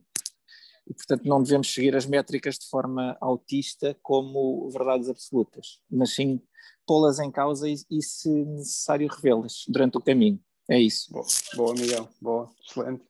E, 0.89 0.95
portanto, 0.95 1.25
não 1.25 1.43
devemos 1.43 1.73
seguir 1.73 1.95
as 1.95 2.07
métricas 2.07 2.57
de 2.57 2.69
forma 2.69 3.17
autista 3.21 3.97
como 4.03 4.69
verdades 4.71 5.09
absolutas, 5.09 5.81
mas 5.91 6.15
sim 6.15 6.41
pô-las 6.87 7.19
em 7.19 7.31
causa 7.31 7.69
e, 7.69 7.75
e, 7.91 8.03
se 8.03 8.29
necessário, 8.29 9.09
revê-las 9.09 9.65
durante 9.69 9.97
o 9.97 10.01
caminho. 10.01 10.41
É 10.69 10.81
isso. 10.81 11.13
Boa, 11.13 11.27
boa 11.55 11.75
Miguel. 11.75 12.09
Boa, 12.21 12.51
excelente 12.61 13.05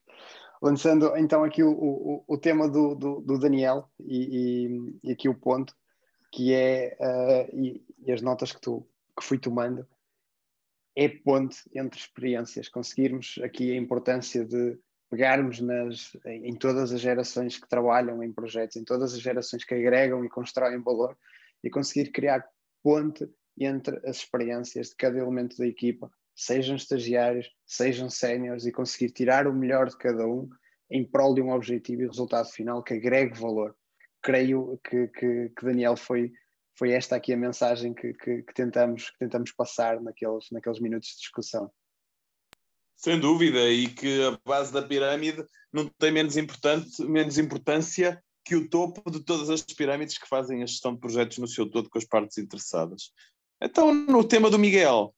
lançando 0.62 1.16
então 1.16 1.42
aqui 1.42 1.64
o, 1.64 1.72
o, 1.72 2.24
o 2.28 2.38
tema 2.38 2.68
do, 2.68 2.94
do, 2.94 3.20
do 3.20 3.36
Daniel 3.36 3.90
e, 3.98 4.68
e, 4.68 4.98
e, 5.02 5.12
aqui 5.12 5.28
o 5.28 5.34
ponto, 5.34 5.74
que 6.30 6.54
é, 6.54 6.96
uh, 7.00 7.56
e, 7.56 7.84
e, 8.06 8.12
as 8.12 8.22
notas 8.22 8.52
que, 8.52 8.60
tu, 8.60 8.88
que 9.18 9.24
fui 9.24 9.38
tomando, 9.38 9.84
é 10.94 11.08
ponte 11.08 11.58
entre 11.74 11.98
experiências, 11.98 12.68
conseguirmos 12.68 13.40
aqui 13.42 13.72
a 13.72 13.76
importância 13.76 14.44
de 14.44 14.78
pegarmos 15.12 15.60
nas, 15.60 16.16
em 16.24 16.54
todas 16.56 16.90
as 16.90 16.98
gerações 16.98 17.58
que 17.58 17.68
trabalham 17.68 18.22
em 18.22 18.32
projetos, 18.32 18.76
em 18.76 18.82
todas 18.82 19.12
as 19.12 19.20
gerações 19.20 19.62
que 19.62 19.74
agregam 19.74 20.24
e 20.24 20.28
constroem 20.30 20.82
valor, 20.82 21.14
e 21.62 21.68
conseguir 21.68 22.10
criar 22.10 22.42
ponte 22.82 23.30
entre 23.60 23.98
as 24.08 24.16
experiências 24.16 24.88
de 24.88 24.96
cada 24.96 25.18
elemento 25.18 25.58
da 25.58 25.66
equipa 25.66 26.10
sejam 26.34 26.76
estagiários, 26.76 27.46
sejam 27.66 28.08
séniores 28.08 28.64
e 28.64 28.72
conseguir 28.72 29.12
tirar 29.12 29.46
o 29.46 29.54
melhor 29.54 29.90
de 29.90 29.98
cada 29.98 30.26
um 30.26 30.48
em 30.90 31.04
prol 31.04 31.34
de 31.34 31.42
um 31.42 31.52
objetivo 31.52 32.00
e 32.00 32.06
resultado 32.06 32.48
final 32.48 32.82
que 32.82 32.94
agregue 32.94 33.38
valor. 33.38 33.76
Creio 34.22 34.80
que, 34.82 35.08
que, 35.08 35.50
que 35.50 35.62
Daniel 35.62 35.94
foi, 35.94 36.32
foi 36.74 36.92
esta 36.92 37.16
aqui 37.16 37.34
a 37.34 37.36
mensagem 37.36 37.92
que, 37.92 38.14
que, 38.14 38.44
que, 38.44 38.54
tentamos, 38.54 39.10
que 39.10 39.18
tentamos 39.18 39.52
passar 39.52 40.00
naqueles, 40.00 40.50
naqueles 40.50 40.80
minutos 40.80 41.10
de 41.10 41.18
discussão. 41.18 41.70
Sem 42.96 43.18
dúvida, 43.18 43.68
e 43.70 43.88
que 43.88 44.22
a 44.24 44.38
base 44.46 44.72
da 44.72 44.82
pirâmide 44.82 45.44
não 45.72 45.88
tem 45.98 46.12
menos, 46.12 46.36
importante, 46.36 47.02
menos 47.02 47.38
importância 47.38 48.22
que 48.44 48.54
o 48.54 48.68
topo 48.68 49.10
de 49.10 49.20
todas 49.20 49.50
as 49.50 49.62
pirâmides 49.62 50.18
que 50.18 50.28
fazem 50.28 50.62
a 50.62 50.66
gestão 50.66 50.94
de 50.94 51.00
projetos 51.00 51.38
no 51.38 51.48
seu 51.48 51.68
todo 51.68 51.88
com 51.88 51.98
as 51.98 52.04
partes 52.04 52.38
interessadas. 52.38 53.12
Então, 53.60 53.94
no 53.94 54.24
tema 54.24 54.50
do 54.50 54.58
Miguel, 54.58 55.14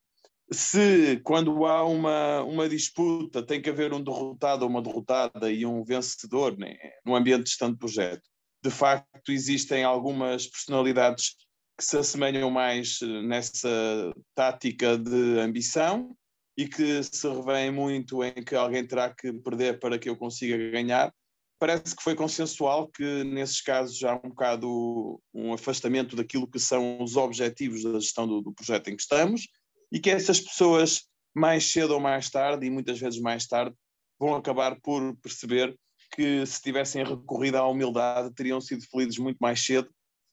se 0.53 1.21
quando 1.25 1.65
há 1.65 1.85
uma, 1.85 2.43
uma 2.43 2.69
disputa 2.69 3.43
tem 3.43 3.63
que 3.63 3.71
haver 3.71 3.93
um 3.93 4.03
derrotado 4.03 4.65
ou 4.65 4.71
uma 4.71 4.83
derrotada 4.83 5.51
e 5.51 5.65
um 5.65 5.83
vencedor 5.83 6.57
né, 6.59 6.77
no 7.05 7.15
ambiente 7.15 7.45
de 7.45 7.51
gestão 7.51 7.73
de 7.73 7.79
projeto, 7.79 8.23
de 8.63 8.71
facto 8.71 9.33
existem 9.33 9.85
algumas 9.85 10.47
personalidades 10.47 11.37
que 11.79 11.85
se 11.85 11.97
assemelham 11.97 12.51
mais 12.51 12.99
nessa 13.27 14.13
tática 14.35 14.97
de 14.97 15.41
ambição 15.41 16.15
e 16.57 16.69
que 16.69 17.03
se 17.03 17.29
revêem 17.29 17.71
muito 17.71 18.23
em 18.23 18.33
que 18.33 18.55
alguém 18.55 18.87
terá 18.87 19.12
que 19.12 19.33
perder 19.33 19.79
para 19.79 19.99
que 19.99 20.09
eu 20.09 20.17
consiga 20.17 20.57
ganhar. 20.71 21.12
Parece 21.59 21.97
que 21.97 22.03
foi 22.03 22.14
consensual 22.14 22.88
que 22.88 23.25
nesses 23.25 23.61
casos 23.61 24.03
há 24.05 24.14
um 24.17 24.29
bocado 24.29 25.21
um 25.33 25.53
afastamento 25.53 26.14
daquilo 26.14 26.49
que 26.49 26.59
são 26.59 27.03
os 27.03 27.17
objetivos 27.17 27.83
da 27.83 27.99
gestão 27.99 28.27
do, 28.27 28.40
do 28.40 28.53
projeto 28.53 28.88
em 28.88 28.97
que 28.97 29.03
estamos 29.03 29.49
e 29.90 29.99
que 29.99 30.11
essas 30.11 30.40
pessoas, 30.40 31.03
mais 31.35 31.71
cedo 31.71 31.95
ou 31.95 32.01
mais 32.01 32.29
tarde, 32.31 32.67
e 32.67 32.71
muitas 32.71 32.99
vezes 32.99 33.21
mais 33.21 33.47
tarde, 33.47 33.75
vão 34.19 34.35
acabar 34.35 34.81
por 34.81 35.17
perceber 35.17 35.77
que 36.14 36.45
se 36.47 36.61
tivessem 36.61 37.05
recorrido 37.05 37.57
à 37.57 37.67
humildade, 37.67 38.35
teriam 38.35 38.61
sido 38.61 38.85
felizes 38.87 39.19
muito 39.19 39.38
mais 39.38 39.64
cedo 39.64 39.88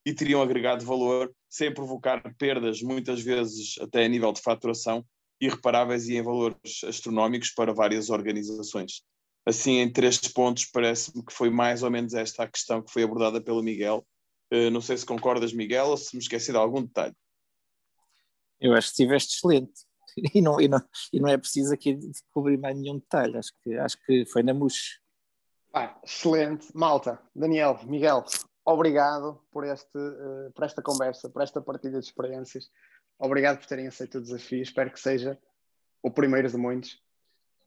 e 0.06 0.14
teriam 0.14 0.42
agregado 0.42 0.86
valor 0.86 1.32
sem 1.50 1.74
provocar 1.74 2.22
perdas, 2.38 2.82
muitas 2.82 3.22
vezes 3.22 3.76
até 3.80 4.06
a 4.06 4.08
nível 4.08 4.32
de 4.32 4.41
faturação, 4.41 5.06
irreparáveis 5.42 6.08
e 6.08 6.16
em 6.16 6.22
valores 6.22 6.84
astronómicos 6.88 7.52
para 7.52 7.74
várias 7.74 8.10
organizações. 8.10 9.02
Assim, 9.46 9.80
em 9.80 9.92
três 9.92 10.20
pontos, 10.20 10.66
parece-me 10.66 11.26
que 11.26 11.34
foi 11.34 11.50
mais 11.50 11.82
ou 11.82 11.89
menos 11.89 12.14
esta 12.14 12.44
a 12.44 12.48
questão 12.48 12.82
que 12.82 12.92
foi 12.92 13.04
abordada 13.04 13.42
pelo 13.42 13.64
Miguel. 13.64 14.06
Uh, 14.54 14.70
não 14.70 14.82
sei 14.82 14.98
se 14.98 15.06
concordas, 15.06 15.52
Miguel, 15.52 15.88
ou 15.88 15.98
se 15.98 16.16
me 16.16 16.22
esqueci 16.22 16.52
de 16.52 16.58
algum 16.58 16.84
detalhe. 16.84 17.16
Eu 18.60 18.74
acho 18.74 18.88
que 18.88 18.92
estiveste 18.92 19.36
excelente. 19.36 19.72
E 20.36 20.42
não, 20.42 20.60
e, 20.60 20.68
não, 20.68 20.78
e 21.14 21.22
não 21.22 21.30
é 21.30 21.38
preciso 21.38 21.74
aqui 21.74 21.94
descobrir 21.94 22.58
mais 22.58 22.78
nenhum 22.78 23.00
detalhe. 23.00 23.38
Acho 23.38 23.54
que, 23.64 23.78
acho 23.78 23.98
que 24.06 24.26
foi 24.26 24.44
na 24.44 24.54
mousse. 24.54 25.00
Ah, 25.74 25.98
excelente. 26.04 26.68
Malta, 26.74 27.18
Daniel, 27.34 27.80
Miguel, 27.86 28.26
obrigado 28.66 29.42
por, 29.54 29.66
este, 29.66 29.98
uh, 29.98 30.52
por 30.54 30.66
esta 30.66 30.82
conversa, 30.82 31.30
por 31.30 31.42
esta 31.42 31.62
partilha 31.62 31.98
de 31.98 32.06
experiências. 32.06 32.70
Obrigado 33.22 33.59
por 33.59 33.67
terem 33.67 33.86
aceito 33.86 34.17
o 34.17 34.22
desafio. 34.22 34.63
Espero 34.63 34.89
que 34.91 34.99
seja 34.99 35.38
o 36.01 36.09
primeiro 36.09 36.49
de 36.49 36.57
muitos. 36.57 36.99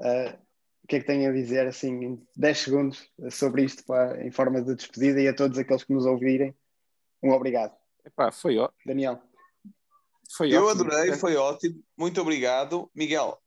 Uh, 0.01 0.37
o 0.83 0.87
que 0.89 0.97
é 0.97 1.01
que 1.01 1.07
tem 1.07 1.29
a 1.29 1.33
dizer, 1.33 1.65
assim, 1.67 2.05
em 2.05 2.29
10 2.37 2.59
segundos, 2.59 3.09
sobre 3.31 3.63
isto, 3.63 3.85
pá, 3.85 4.21
em 4.21 4.33
forma 4.33 4.61
de 4.61 4.75
despedida 4.75 5.21
e 5.21 5.29
a 5.29 5.35
todos 5.35 5.57
aqueles 5.57 5.85
que 5.85 5.95
nos 5.95 6.07
ouvirem. 6.07 6.55
Um 7.23 7.31
obrigado. 7.31 7.73
Epá, 8.05 8.33
foi 8.33 8.59
ó. 8.59 8.69
Daniel. 8.85 9.23
Foi 10.37 10.53
Eu 10.53 10.67
ótimo. 10.67 10.91
adorei, 10.91 11.15
foi 11.15 11.37
ótimo. 11.37 11.83
Muito 11.97 12.21
obrigado. 12.21 12.91
Miguel. 12.93 13.41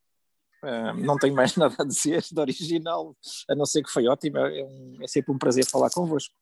Uh, 0.64 0.94
não 0.96 1.18
tenho 1.18 1.36
mais 1.36 1.56
nada 1.58 1.76
a 1.78 1.84
dizer 1.84 2.24
de 2.24 2.40
original, 2.40 3.16
a 3.50 3.54
não 3.54 3.66
ser 3.66 3.84
que 3.84 3.92
foi 3.92 4.08
ótimo. 4.08 4.38
É, 4.38 4.64
um, 4.64 4.98
é 5.02 5.08
sempre 5.08 5.34
um 5.34 5.38
prazer 5.38 5.66
falar 5.66 5.90
convosco. 5.90 6.34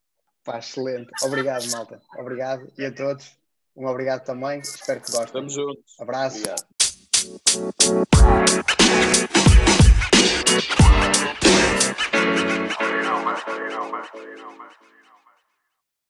Pá, 0.43 0.59
excelente. 0.59 1.09
Obrigado, 1.23 1.69
malta. 1.71 1.99
Obrigado. 2.19 2.71
E 2.77 2.85
a 2.85 2.93
todos, 2.93 3.35
um 3.75 3.87
obrigado 3.87 4.23
também. 4.23 4.59
Espero 4.59 5.01
que 5.01 5.11
gostem. 5.11 5.25
Estamos 5.25 5.53
juntos. 5.53 5.99
Abraço. 5.99 6.37
Obrigado. 6.37 6.65